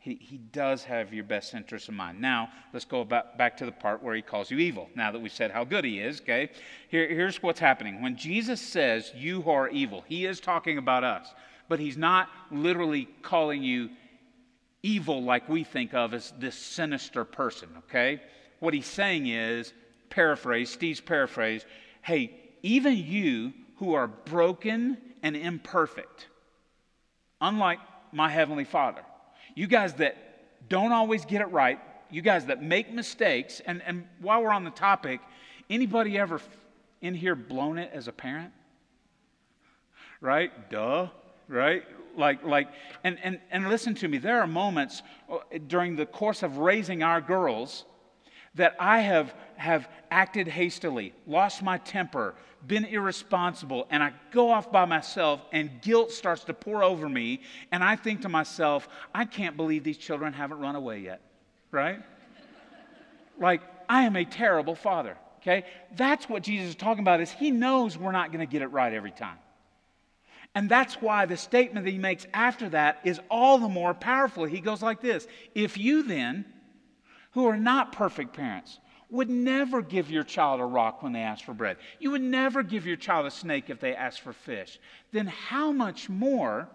[0.00, 2.20] He, he does have your best interests in mind.
[2.20, 4.88] Now, let's go about, back to the part where he calls you evil.
[4.94, 6.50] Now that we've said how good he is, okay?
[6.88, 8.00] Here, here's what's happening.
[8.00, 11.34] When Jesus says, You who are evil, he is talking about us,
[11.68, 13.90] but he's not literally calling you
[14.84, 18.22] evil like we think of as this sinister person, okay?
[18.60, 19.72] What he's saying is,
[20.10, 21.66] paraphrase, Steve's paraphrase,
[22.02, 26.28] hey, even you who are broken and imperfect,
[27.40, 27.80] unlike
[28.12, 29.02] my Heavenly Father
[29.58, 30.16] you guys that
[30.68, 31.80] don't always get it right,
[32.12, 35.20] you guys that make mistakes, and, and while we're on the topic,
[35.68, 36.40] anybody ever
[37.00, 38.52] in here blown it as a parent?
[40.20, 40.70] Right?
[40.70, 41.08] Duh,
[41.48, 41.82] right?
[42.16, 42.68] Like, like,
[43.02, 47.02] and, and, and listen to me, there are moments uh, during the course of raising
[47.02, 47.84] our girls
[48.58, 52.34] that I have, have acted hastily, lost my temper,
[52.66, 57.40] been irresponsible, and I go off by myself, and guilt starts to pour over me,
[57.72, 61.20] and I think to myself, I can't believe these children haven't run away yet,
[61.70, 62.00] right?
[63.38, 65.64] like, I am a terrible father, okay?
[65.96, 68.68] That's what Jesus is talking about, is he knows we're not going to get it
[68.68, 69.38] right every time.
[70.54, 74.44] And that's why the statement that he makes after that is all the more powerful.
[74.44, 76.44] He goes like this If you then,
[77.38, 81.44] who are not perfect parents, would never give your child a rock when they ask
[81.44, 81.76] for bread.
[82.00, 84.80] You would never give your child a snake if they ask for fish.
[85.12, 86.68] Then, how much more,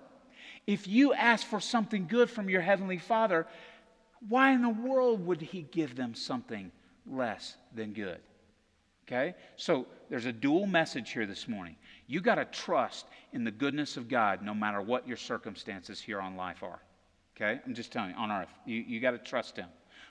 [0.65, 3.45] if you ask for something good from your Heavenly Father,
[4.29, 6.71] why in the world would He give them something
[7.05, 8.19] less than good?
[9.05, 9.35] Okay?
[9.57, 11.75] So, there's a dual message here this morning.
[12.07, 16.21] You got to trust in the goodness of God no matter what your circumstances here
[16.21, 16.79] on life are.
[17.35, 17.59] Okay?
[17.65, 18.53] I'm just telling you, on earth.
[18.65, 19.67] You, you got to trust Him.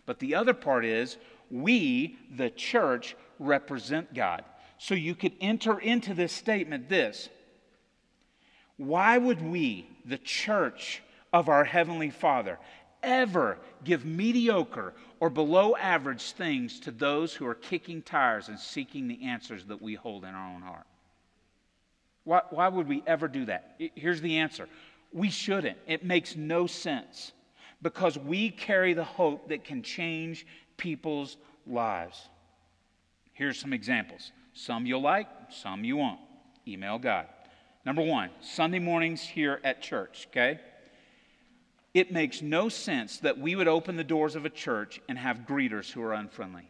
[0.06, 1.16] But the other part is
[1.50, 4.44] we, the church, represent God.
[4.78, 7.28] So you could enter into this statement this
[8.76, 12.58] Why would we, the church of our Heavenly Father,
[13.02, 19.08] ever give mediocre or below average things to those who are kicking tires and seeking
[19.08, 20.86] the answers that we hold in our own heart?
[22.24, 23.80] Why, why would we ever do that?
[23.94, 24.68] Here's the answer
[25.12, 25.76] we shouldn't.
[25.86, 27.32] It makes no sense
[27.82, 32.28] because we carry the hope that can change people's lives.
[33.32, 34.32] Here's some examples.
[34.54, 36.20] Some you'll like, some you won't.
[36.66, 37.26] Email God.
[37.84, 40.60] Number one, Sunday mornings here at church, okay?
[41.94, 45.40] It makes no sense that we would open the doors of a church and have
[45.40, 46.68] greeters who are unfriendly.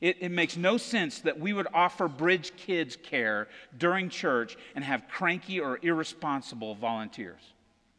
[0.00, 4.82] It, it, makes no sense that we would offer bridge kids care during church and
[4.82, 7.42] have cranky or irresponsible volunteers.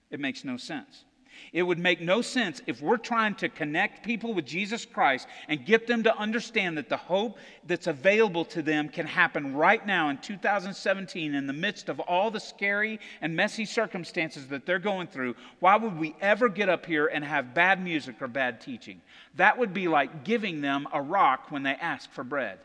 [0.09, 1.05] It makes no sense.
[1.53, 5.65] It would make no sense if we're trying to connect people with Jesus Christ and
[5.65, 10.09] get them to understand that the hope that's available to them can happen right now
[10.09, 15.07] in 2017 in the midst of all the scary and messy circumstances that they're going
[15.07, 15.35] through.
[15.59, 19.01] Why would we ever get up here and have bad music or bad teaching?
[19.35, 22.59] That would be like giving them a rock when they ask for bread.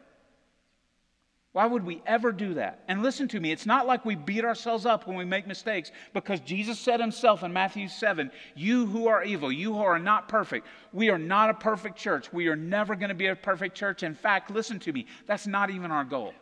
[1.57, 2.81] Why would we ever do that?
[2.87, 5.91] And listen to me, it's not like we beat ourselves up when we make mistakes
[6.13, 10.29] because Jesus said himself in Matthew 7 You who are evil, you who are not
[10.29, 12.31] perfect, we are not a perfect church.
[12.31, 14.03] We are never going to be a perfect church.
[14.03, 16.35] In fact, listen to me, that's not even our goal.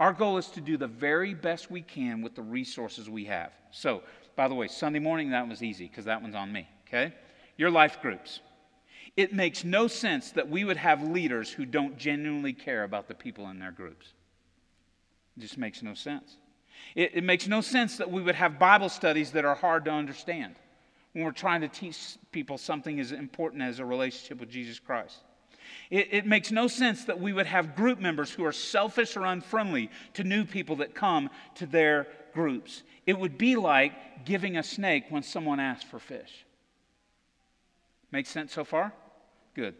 [0.00, 3.52] Our goal is to do the very best we can with the resources we have.
[3.70, 4.02] So,
[4.34, 7.12] by the way, Sunday morning, that was easy because that one's on me, okay?
[7.58, 8.40] Your life groups.
[9.14, 13.14] It makes no sense that we would have leaders who don't genuinely care about the
[13.14, 14.14] people in their groups.
[15.36, 16.36] It just makes no sense.
[16.94, 19.90] It, it, makes no sense that we would have Bible studies that are hard to
[19.90, 20.56] understand
[21.12, 25.18] when we're trying to teach people something as important as a relationship with Jesus Christ.
[25.90, 29.24] It, it makes no sense that we would have group members who are selfish or
[29.24, 32.82] unfriendly to new people that come to their groups.
[33.06, 36.44] It would be like giving a snake when someone asks for fish.
[38.10, 38.92] Make sense so far?
[39.54, 39.74] Good.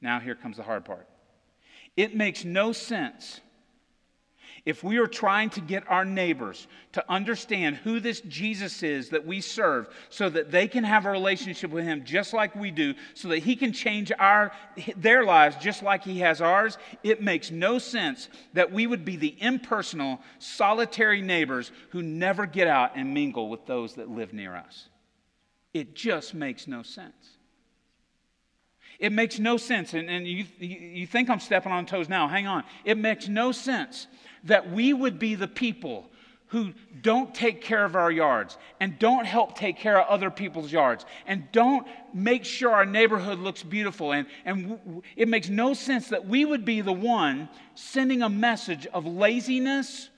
[0.00, 1.08] Now here comes the hard part.
[1.96, 3.40] It makes no sense
[4.64, 9.26] if we are trying to get our neighbors to understand who this Jesus is that
[9.26, 12.94] we serve so that they can have a relationship with him just like we do,
[13.12, 14.52] so that he can change our,
[14.96, 19.16] their lives just like he has ours, it makes no sense that we would be
[19.16, 24.56] the impersonal, solitary neighbors who never get out and mingle with those that live near
[24.56, 24.88] us.
[25.74, 27.12] It just makes no sense.
[28.98, 32.28] It makes no sense, and, and you, you think I'm stepping on toes now.
[32.28, 32.62] Hang on.
[32.84, 34.06] It makes no sense
[34.44, 36.10] that we would be the people
[36.48, 40.70] who don't take care of our yards and don't help take care of other people's
[40.70, 44.12] yards and don't make sure our neighborhood looks beautiful.
[44.12, 48.28] And, and w- it makes no sense that we would be the one sending a
[48.28, 50.10] message of laziness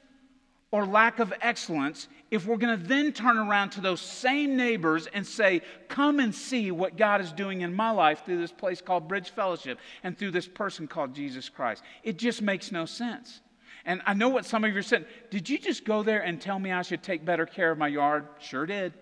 [0.71, 5.07] or lack of excellence if we're going to then turn around to those same neighbors
[5.15, 8.83] and say, Come and see what God is doing in my life through this place
[8.83, 11.83] called Bridge Fellowship and through this person called Jesus Christ.
[12.03, 13.41] It just makes no sense.
[13.87, 15.07] And I know what some of you are saying.
[15.31, 17.87] Did you just go there and tell me I should take better care of my
[17.87, 18.27] yard?
[18.41, 18.93] Sure did.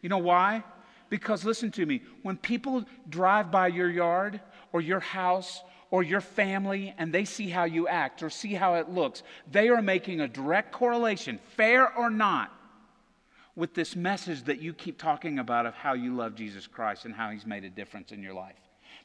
[0.00, 0.64] you know why?
[1.10, 4.40] Because listen to me, when people drive by your yard
[4.72, 8.76] or your house or your family and they see how you act or see how
[8.76, 12.50] it looks, they are making a direct correlation, fair or not,
[13.54, 17.14] with this message that you keep talking about of how you love Jesus Christ and
[17.14, 18.61] how he's made a difference in your life.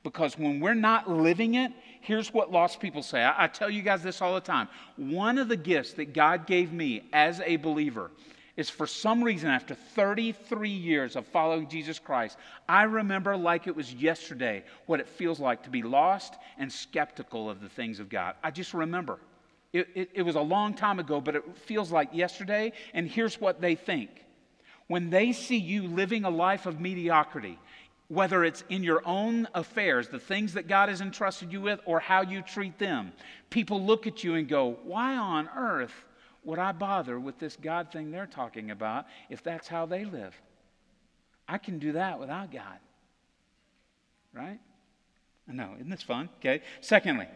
[0.07, 3.21] Because when we're not living it, here's what lost people say.
[3.21, 4.69] I, I, tell you guys this all the time.
[4.95, 8.09] One of the gifts that God gave me as a believer
[8.55, 12.37] is for some reason, after 33 years of following Jesus Christ,
[12.69, 17.49] I remember like it was yesterday what it feels like to be lost and skeptical
[17.49, 18.35] of the things of God.
[18.41, 19.19] I just remember.
[19.73, 22.71] It, it, it was a long time ago, but it feels like yesterday.
[22.93, 24.09] And here's what they think
[24.87, 27.59] when they see you living a life of mediocrity,
[28.09, 31.99] whether it's in your own affairs, the things that God has entrusted you with, or
[31.99, 33.11] how you treat them,
[33.49, 36.05] people look at you and go, Why on earth
[36.43, 40.33] would I bother with this God thing they're talking about if that's how they live?
[41.47, 42.79] I can do that without God.
[44.33, 44.59] Right?
[45.47, 46.29] No, isn't this fun?
[46.39, 46.61] Okay.
[46.81, 47.27] Secondly,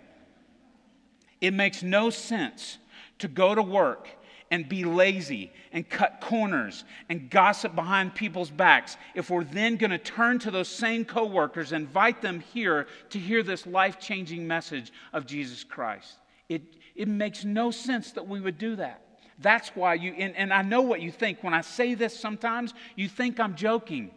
[1.40, 2.78] it makes no sense
[3.20, 4.10] to go to work
[4.52, 9.92] and be lazy and cut corners and gossip behind people's backs if we're then going
[9.92, 14.92] to turn to those same coworkers and invite them here to hear this life-changing message
[15.14, 16.18] of Jesus Christ.
[16.50, 16.62] It,
[16.96, 19.02] it makes no sense that we would do that.
[19.40, 21.44] That's why you, and, and I know what you think.
[21.44, 24.12] When I say this sometimes, you think I'm joking.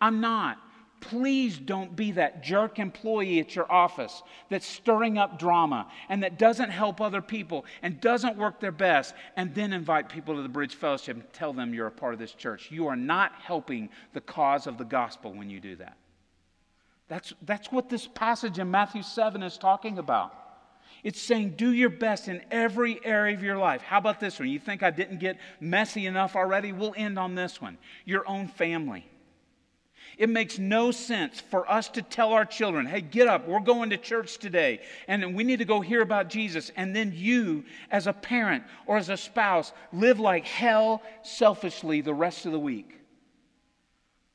[0.00, 0.56] I'm not.
[1.00, 6.38] Please don't be that jerk employee at your office that's stirring up drama and that
[6.38, 10.48] doesn't help other people and doesn't work their best and then invite people to the
[10.48, 12.70] Bridge Fellowship and tell them you're a part of this church.
[12.70, 15.96] You are not helping the cause of the gospel when you do that.
[17.08, 20.34] That's, that's what this passage in Matthew 7 is talking about.
[21.02, 23.80] It's saying, do your best in every area of your life.
[23.80, 24.48] How about this one?
[24.48, 26.72] You think I didn't get messy enough already?
[26.72, 27.78] We'll end on this one.
[28.04, 29.08] Your own family.
[30.18, 33.90] It makes no sense for us to tell our children, hey, get up, we're going
[33.90, 36.70] to church today, and we need to go hear about Jesus.
[36.76, 42.14] And then you, as a parent or as a spouse, live like hell selfishly the
[42.14, 42.99] rest of the week.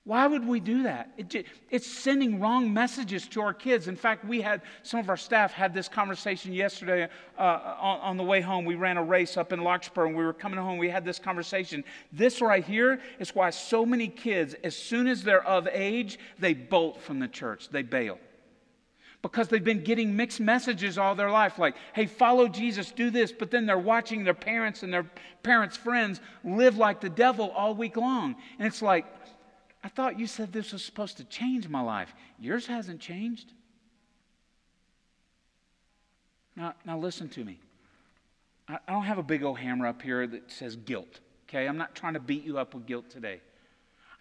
[0.06, 1.10] Why would we do that?
[1.18, 3.88] It, it's sending wrong messages to our kids.
[3.88, 7.10] In fact, we had some of our staff had this conversation yesterday
[7.40, 7.42] uh,
[7.80, 8.66] on, on, the way home.
[8.66, 10.78] We ran a race up in Larkspur and we were coming home.
[10.78, 11.84] We had this conversation.
[12.12, 16.54] This right here is why so many kids, as soon as they're of age, they
[16.54, 18.20] bolt from the church, they bail.
[19.24, 23.32] Because they've been getting mixed messages all their life, like, hey, follow Jesus, do this,
[23.32, 25.10] but then they're watching their parents and their
[25.42, 28.36] parents' friends live like the devil all week long.
[28.60, 29.08] And it's like,
[29.86, 32.16] I thought you said this was supposed to change my life.
[32.40, 33.54] Yours hasn't changed.
[36.56, 37.60] Now, now listen to me.
[38.68, 41.68] I, I don't have a big old hammer up here that says guilt, okay?
[41.68, 43.42] I'm not trying to beat you up with guilt today.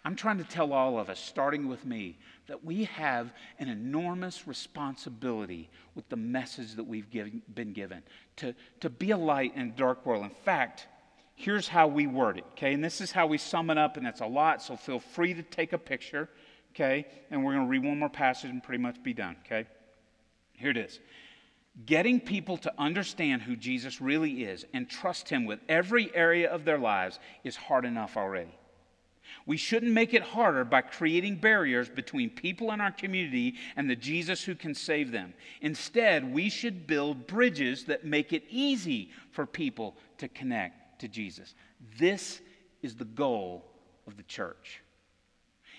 [0.03, 4.47] I'm trying to tell all of us, starting with me, that we have an enormous
[4.47, 8.03] responsibility with the message that we've given, been given
[8.35, 10.25] to, to be a light in a dark world.
[10.25, 10.85] In fact,
[11.35, 12.73] here's how we word it, okay?
[12.73, 15.33] And this is how we sum it up, and that's a lot, so feel free
[15.33, 16.29] to take a picture,
[16.73, 17.05] okay?
[17.29, 19.67] And we're going to read one more passage and pretty much be done, okay?
[20.53, 20.99] Here it is.
[21.85, 26.63] Getting people to understand who Jesus really is and trust him with every area of
[26.63, 28.57] their lives is hard enough already.
[29.45, 33.95] We shouldn't make it harder by creating barriers between people in our community and the
[33.95, 35.33] Jesus who can save them.
[35.59, 41.55] Instead, we should build bridges that make it easy for people to connect to Jesus.
[41.97, 42.41] This
[42.81, 43.65] is the goal
[44.07, 44.81] of the church.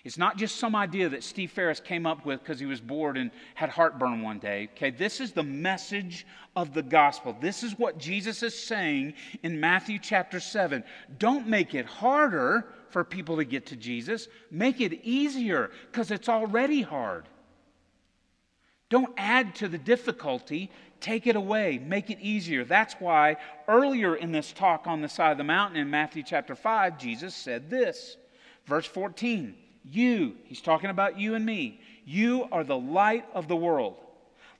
[0.04, 3.16] It's not just some idea that Steve Ferris came up with because he was bored
[3.16, 4.68] and had heartburn one day.
[4.74, 7.36] Okay, this is the message of the gospel.
[7.40, 10.84] This is what Jesus is saying in Matthew chapter 7.
[11.18, 16.28] Don't make it harder for people to get to Jesus, make it easier because it's
[16.28, 17.28] already hard.
[18.88, 20.70] Don't add to the difficulty,
[21.00, 22.64] take it away, make it easier.
[22.64, 26.54] That's why earlier in this talk on the side of the mountain in Matthew chapter
[26.54, 28.16] 5, Jesus said this.
[28.66, 33.56] Verse 14 You, he's talking about you and me, you are the light of the
[33.56, 33.96] world,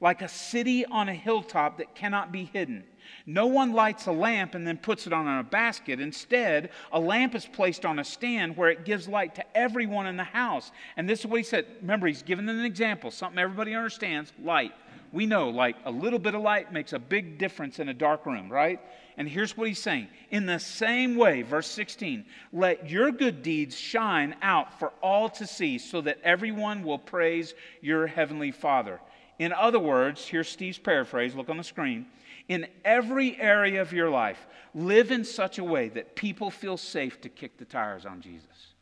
[0.01, 2.85] like a city on a hilltop that cannot be hidden.
[3.27, 6.01] No one lights a lamp and then puts it on a basket.
[6.01, 10.17] Instead, a lamp is placed on a stand where it gives light to everyone in
[10.17, 10.71] the house.
[10.97, 11.67] And this is what he said.
[11.81, 14.73] Remember, he's given an example, something everybody understands light.
[15.13, 18.27] We know, like, a little bit of light makes a big difference in a dark
[18.27, 18.81] room, right?
[19.17, 20.09] And here's what he's saying.
[20.31, 25.47] In the same way, verse 16, let your good deeds shine out for all to
[25.47, 29.01] see so that everyone will praise your heavenly Father.
[29.39, 32.07] In other words, here's Steve's paraphrase, look on the screen
[32.49, 37.21] in every area of your life, live in such a way that people feel safe
[37.23, 38.75] to kick the tires on Jesus.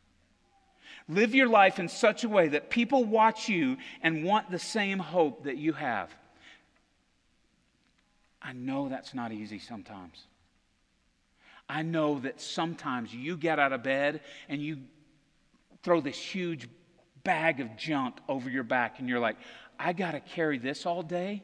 [1.07, 4.99] Live your life in such a way that people watch you and want the same
[4.99, 6.13] hope that you have.
[8.41, 10.23] I know that's not easy sometimes.
[11.67, 14.79] I know that sometimes you get out of bed and you
[15.81, 16.67] throw this huge
[17.23, 19.37] bag of junk over your back and you're like,
[19.79, 21.43] I got to carry this all day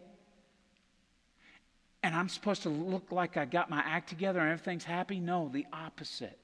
[2.03, 5.19] and I'm supposed to look like I got my act together and everything's happy?
[5.19, 6.37] No, the opposite.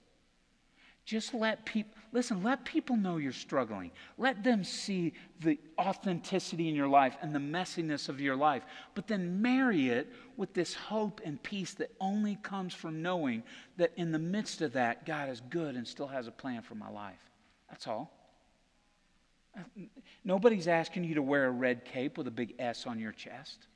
[1.04, 3.92] Just let people, listen, let people know you're struggling.
[4.18, 8.64] Let them see the authenticity in your life and the messiness of your life.
[8.94, 13.44] But then marry it with this hope and peace that only comes from knowing
[13.78, 16.76] that in the midst of that, God is good and still has a plan for
[16.76, 17.16] my life.
[17.70, 18.12] That's all.
[19.58, 19.62] Uh,
[20.26, 23.68] nobody's asking you to wear a red cape with a big S on your chest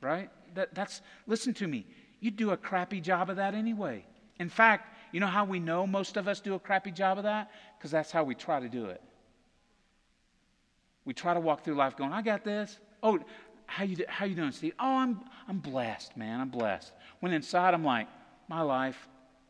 [0.00, 0.30] right?
[0.56, 1.86] That, that's, listen to me.
[2.20, 4.04] You do a crappy job of that anyway.
[4.40, 7.24] In fact, you know how we know most of us do a crappy job of
[7.24, 7.50] that?
[7.78, 9.00] Because that's how we try to do it.
[11.04, 12.78] We try to walk through life going, I got this.
[13.02, 13.20] Oh,
[13.66, 14.74] how you, how you doing, Steve?
[14.78, 16.40] Oh, I'm, I'm blessed, man.
[16.40, 16.92] I'm blessed.
[17.20, 18.08] When inside I'm like,
[18.48, 19.08] my life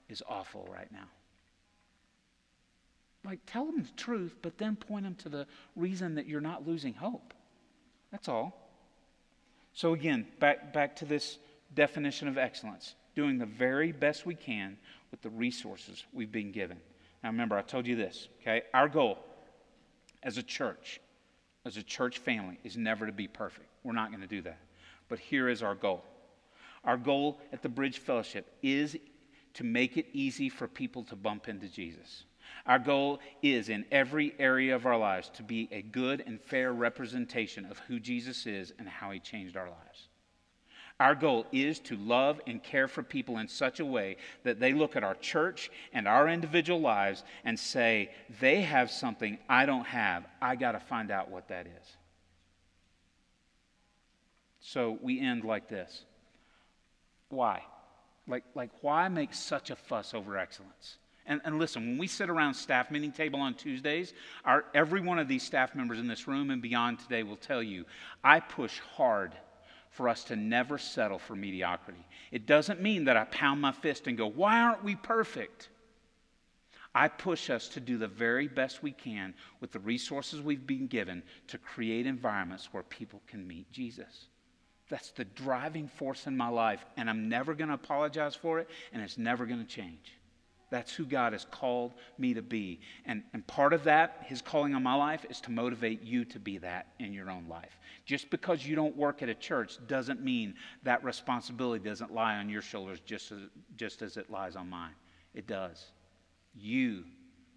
[0.08, 1.08] is awful right now.
[3.24, 6.66] Like, tell them the truth, but then point them to the reason that you're not
[6.66, 7.34] losing hope.
[8.12, 8.65] That's all.
[9.76, 11.36] So, again, back, back to this
[11.74, 14.78] definition of excellence doing the very best we can
[15.10, 16.78] with the resources we've been given.
[17.22, 18.62] Now, remember, I told you this, okay?
[18.72, 19.18] Our goal
[20.22, 20.98] as a church,
[21.66, 23.68] as a church family, is never to be perfect.
[23.84, 24.58] We're not going to do that.
[25.10, 26.02] But here is our goal.
[26.82, 28.96] Our goal at the Bridge Fellowship is
[29.52, 32.24] to make it easy for people to bump into Jesus.
[32.66, 36.72] Our goal is in every area of our lives to be a good and fair
[36.72, 40.08] representation of who Jesus is and how he changed our lives.
[40.98, 44.72] Our goal is to love and care for people in such a way that they
[44.72, 49.86] look at our church and our individual lives and say, they have something I don't
[49.86, 50.26] have.
[50.40, 51.96] I got to find out what that is.
[54.60, 56.04] So we end like this.
[57.28, 57.62] Why?
[58.26, 60.96] Like, like why make such a fuss over excellence?
[61.26, 64.14] And, and listen, when we sit around staff meeting table on Tuesdays,
[64.44, 67.62] our, every one of these staff members in this room and beyond today will tell
[67.62, 67.84] you,
[68.22, 69.32] I push hard
[69.90, 72.04] for us to never settle for mediocrity.
[72.30, 75.68] It doesn't mean that I pound my fist and go, why aren't we perfect?
[76.94, 80.86] I push us to do the very best we can with the resources we've been
[80.86, 84.28] given to create environments where people can meet Jesus.
[84.88, 88.70] That's the driving force in my life, and I'm never going to apologize for it,
[88.92, 90.15] and it's never going to change.
[90.68, 92.80] That's who God has called me to be.
[93.04, 96.40] And, and part of that, his calling on my life, is to motivate you to
[96.40, 97.78] be that in your own life.
[98.04, 102.48] Just because you don't work at a church doesn't mean that responsibility doesn't lie on
[102.48, 103.38] your shoulders just as,
[103.76, 104.94] just as it lies on mine.
[105.34, 105.92] It does.
[106.54, 107.04] You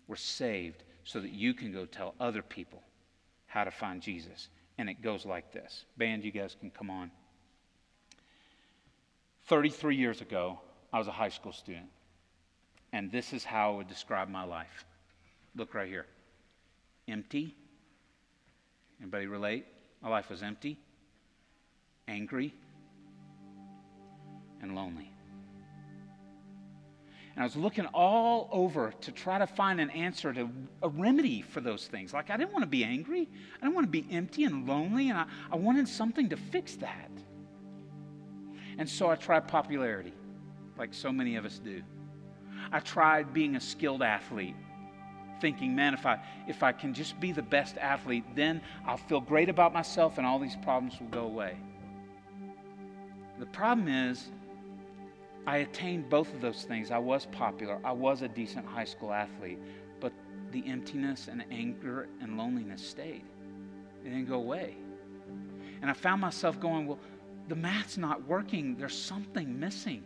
[0.07, 2.83] were saved so that you can go tell other people
[3.47, 4.49] how to find Jesus.
[4.77, 5.85] And it goes like this.
[5.97, 7.09] Band, you guys can come on.
[9.47, 10.59] 33 years ago,
[10.93, 11.87] I was a high school student.
[12.91, 14.85] And this is how I would describe my life.
[15.55, 16.05] Look right here.
[17.07, 17.55] Empty.
[19.01, 19.65] Anybody relate?
[20.01, 20.77] My life was empty,
[22.07, 22.53] angry,
[24.61, 25.11] and lonely.
[27.35, 30.49] And I was looking all over to try to find an answer to
[30.81, 32.13] a remedy for those things.
[32.13, 33.29] Like, I didn't want to be angry.
[33.57, 36.75] I didn't want to be empty and lonely, and I, I wanted something to fix
[36.77, 37.11] that.
[38.77, 40.13] And so I tried popularity,
[40.77, 41.81] like so many of us do.
[42.71, 44.55] I tried being a skilled athlete,
[45.41, 49.21] thinking, man, if I, if I can just be the best athlete, then I'll feel
[49.21, 51.57] great about myself and all these problems will go away.
[53.39, 54.29] The problem is,
[55.47, 56.91] I attained both of those things.
[56.91, 59.59] I was popular, I was a decent high school athlete,
[59.99, 60.13] but
[60.51, 63.23] the emptiness and anger and loneliness stayed.
[64.03, 64.75] It didn't go away.
[65.81, 66.99] And I found myself going, well,
[67.47, 68.75] the math's not working.
[68.75, 70.03] There's something missing.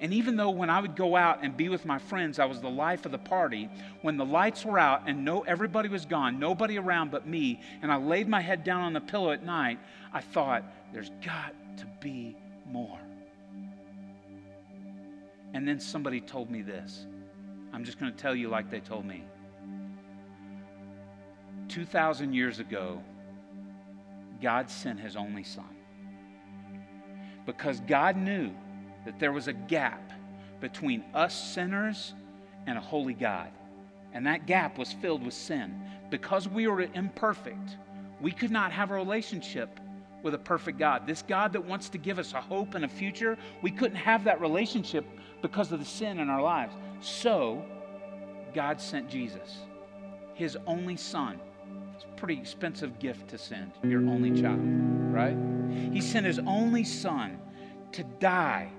[0.00, 2.60] And even though when I would go out and be with my friends, I was
[2.60, 3.68] the life of the party,
[4.02, 7.90] when the lights were out and no everybody was gone, nobody around but me, and
[7.90, 9.78] I laid my head down on the pillow at night,
[10.12, 12.36] I thought, there's got to be
[12.70, 12.98] more.
[15.54, 17.06] And then somebody told me this.
[17.72, 19.24] I'm just going to tell you like they told me.
[21.68, 23.02] 2,000 years ago,
[24.40, 25.68] God sent his only son.
[27.44, 28.52] Because God knew
[29.08, 30.12] that there was a gap
[30.60, 32.12] between us sinners
[32.66, 33.48] and a holy God.
[34.12, 35.80] And that gap was filled with sin.
[36.10, 37.78] Because we were imperfect,
[38.20, 39.80] we could not have a relationship
[40.22, 41.06] with a perfect God.
[41.06, 44.24] This God that wants to give us a hope and a future, we couldn't have
[44.24, 45.06] that relationship
[45.40, 46.74] because of the sin in our lives.
[47.00, 47.64] So,
[48.54, 49.60] God sent Jesus,
[50.34, 51.40] his only son.
[51.94, 55.36] It's a pretty expensive gift to send, your only child, right?
[55.94, 57.38] He sent his only son
[57.92, 58.70] to die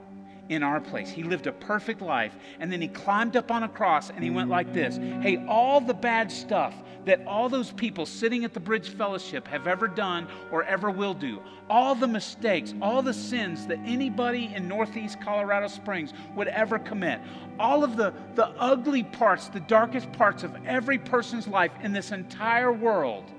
[0.50, 1.10] in our place.
[1.10, 4.30] He lived a perfect life, and then he climbed up on a cross and he
[4.30, 6.74] went like this Hey, all the bad stuff
[7.06, 11.14] that all those people sitting at the Bridge Fellowship have ever done or ever will
[11.14, 16.78] do, all the mistakes, all the sins that anybody in Northeast Colorado Springs would ever
[16.78, 17.22] commit,
[17.58, 22.12] all of the, the ugly parts, the darkest parts of every person's life in this
[22.12, 23.32] entire world.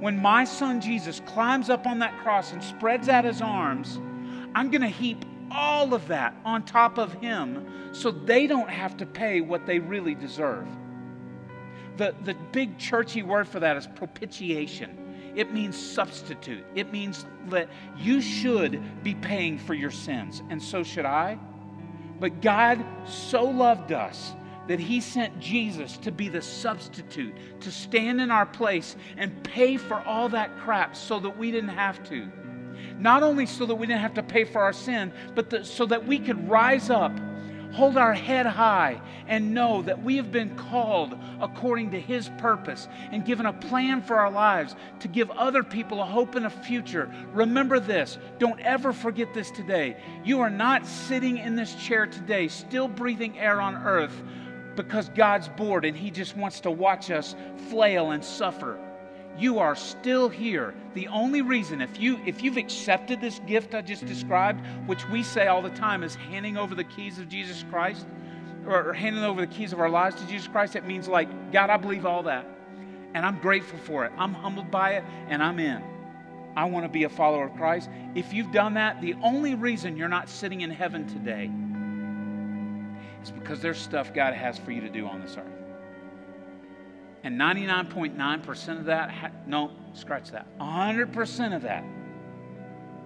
[0.00, 4.00] When my son Jesus climbs up on that cross and spreads out his arms,
[4.54, 8.96] I'm going to heap all of that on top of him so they don't have
[8.96, 10.66] to pay what they really deserve.
[11.98, 15.32] The, the big churchy word for that is propitiation.
[15.34, 16.64] It means substitute.
[16.74, 21.38] It means that you should be paying for your sins, and so should I.
[22.20, 24.34] But God so loved us
[24.68, 29.76] that He sent Jesus to be the substitute, to stand in our place and pay
[29.76, 32.30] for all that crap so that we didn't have to.
[32.98, 35.86] Not only so that we didn't have to pay for our sin, but the, so
[35.86, 37.12] that we could rise up,
[37.72, 42.88] hold our head high, and know that we have been called according to His purpose
[43.10, 46.50] and given a plan for our lives to give other people a hope and a
[46.50, 47.12] future.
[47.32, 48.18] Remember this.
[48.38, 49.96] Don't ever forget this today.
[50.24, 54.22] You are not sitting in this chair today, still breathing air on earth
[54.76, 57.34] because God's bored and He just wants to watch us
[57.68, 58.78] flail and suffer
[59.38, 60.74] you are still here.
[60.94, 65.22] The only reason, if, you, if you've accepted this gift I just described, which we
[65.22, 68.06] say all the time is handing over the keys of Jesus Christ,
[68.66, 71.70] or handing over the keys of our lives to Jesus Christ, it means like, God,
[71.70, 72.46] I believe all that.
[73.14, 74.12] And I'm grateful for it.
[74.16, 75.82] I'm humbled by it, and I'm in.
[76.54, 77.88] I want to be a follower of Christ.
[78.14, 81.50] If you've done that, the only reason you're not sitting in heaven today
[83.22, 85.51] is because there's stuff God has for you to do on this earth.
[87.24, 90.46] And 99.9% of that, ha- no, scratch that.
[90.58, 91.84] 100% of that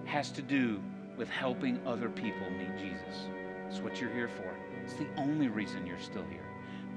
[0.05, 0.81] has to do
[1.17, 3.27] with helping other people meet Jesus.
[3.63, 4.55] That's what you're here for.
[4.83, 6.45] It's the only reason you're still here.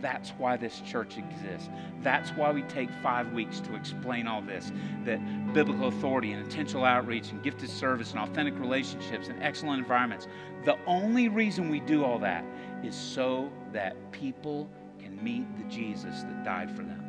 [0.01, 1.69] That's why this church exists.
[2.03, 4.73] That's why we take five weeks to explain all this
[5.05, 10.27] that biblical authority and intentional outreach and gifted service and authentic relationships and excellent environments.
[10.65, 12.45] The only reason we do all that
[12.83, 17.00] is so that people can meet the Jesus that died for them.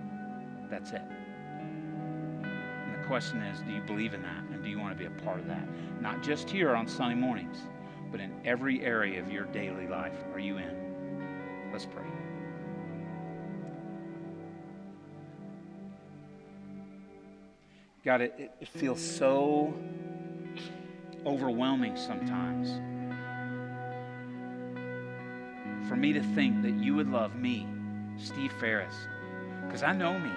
[0.72, 1.02] That's it.
[2.44, 4.44] And the question is do you believe in that?
[4.52, 5.68] And do you want to be a part of that?
[6.02, 7.58] Not just here on Sunday mornings,
[8.10, 10.16] but in every area of your daily life.
[10.34, 11.70] Are you in?
[11.74, 12.04] Let's pray.
[18.04, 19.74] God, it, it feels so
[21.26, 22.72] overwhelming sometimes
[25.88, 27.68] for me to think that you would love me,
[28.18, 28.96] Steve Ferris,
[29.66, 30.32] because I know me.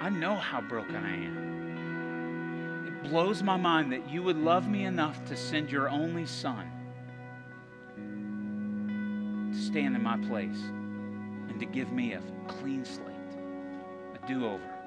[0.00, 2.86] I know how broken I am.
[2.86, 6.70] It blows my mind that you would love me enough to send your only son
[9.52, 10.60] to stand in my place
[11.48, 13.06] and to give me a clean slate,
[14.14, 14.80] a do over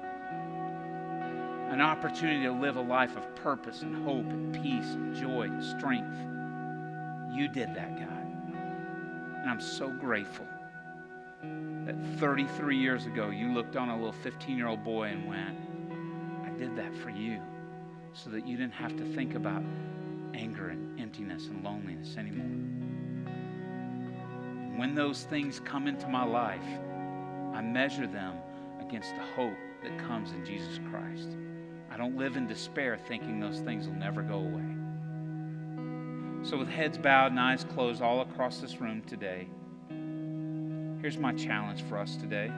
[1.74, 5.64] an opportunity to live a life of purpose and hope and peace and joy and
[5.64, 6.16] strength.
[7.34, 9.40] You did that, God.
[9.40, 10.46] And I'm so grateful
[11.86, 15.56] that 33 years ago you looked on a little 15 year old boy and went,
[16.44, 17.40] I did that for you
[18.12, 19.62] so that you didn't have to think about
[20.34, 22.46] anger and emptiness and loneliness anymore.
[24.78, 26.64] When those things come into my life,
[27.54, 28.36] I measure them
[28.80, 31.36] against the hope that comes in Jesus Christ.
[31.90, 34.64] I don't live in despair thinking those things will never go away.
[36.42, 39.48] So, with heads bowed and eyes closed all across this room today,
[41.04, 42.50] here's my challenge for us today.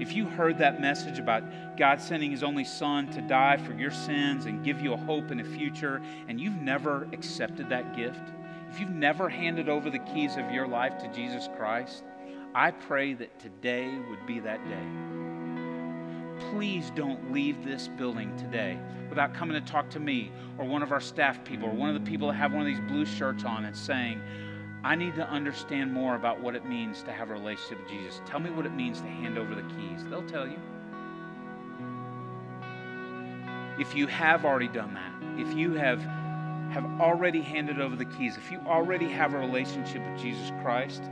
[0.00, 3.92] If you heard that message about God sending His only Son to die for your
[3.92, 8.32] sins and give you a hope and a future, and you've never accepted that gift,
[8.68, 12.02] if you've never handed over the keys of your life to Jesus Christ,
[12.56, 15.18] I pray that today would be that day
[16.52, 18.78] please don't leave this building today
[19.08, 21.94] without coming to talk to me or one of our staff people or one of
[21.94, 24.20] the people that have one of these blue shirts on and saying,
[24.84, 28.20] I need to understand more about what it means to have a relationship with Jesus.
[28.26, 30.04] Tell me what it means to hand over the keys.
[30.08, 30.58] They'll tell you.
[33.78, 36.00] If you have already done that, if you have
[36.70, 41.02] have already handed over the keys, if you already have a relationship with Jesus Christ,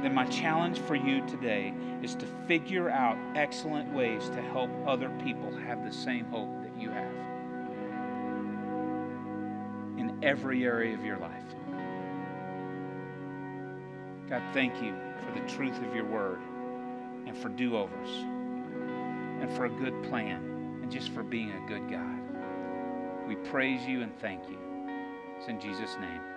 [0.00, 5.10] then my challenge for you today is to figure out excellent ways to help other
[5.24, 7.14] people have the same hope that you have
[9.98, 11.42] in every area of your life.
[14.34, 16.40] God, thank you for the truth of your word
[17.24, 18.10] and for do overs
[19.40, 23.28] and for a good plan and just for being a good God.
[23.28, 24.58] We praise you and thank you.
[25.38, 26.33] It's in Jesus' name.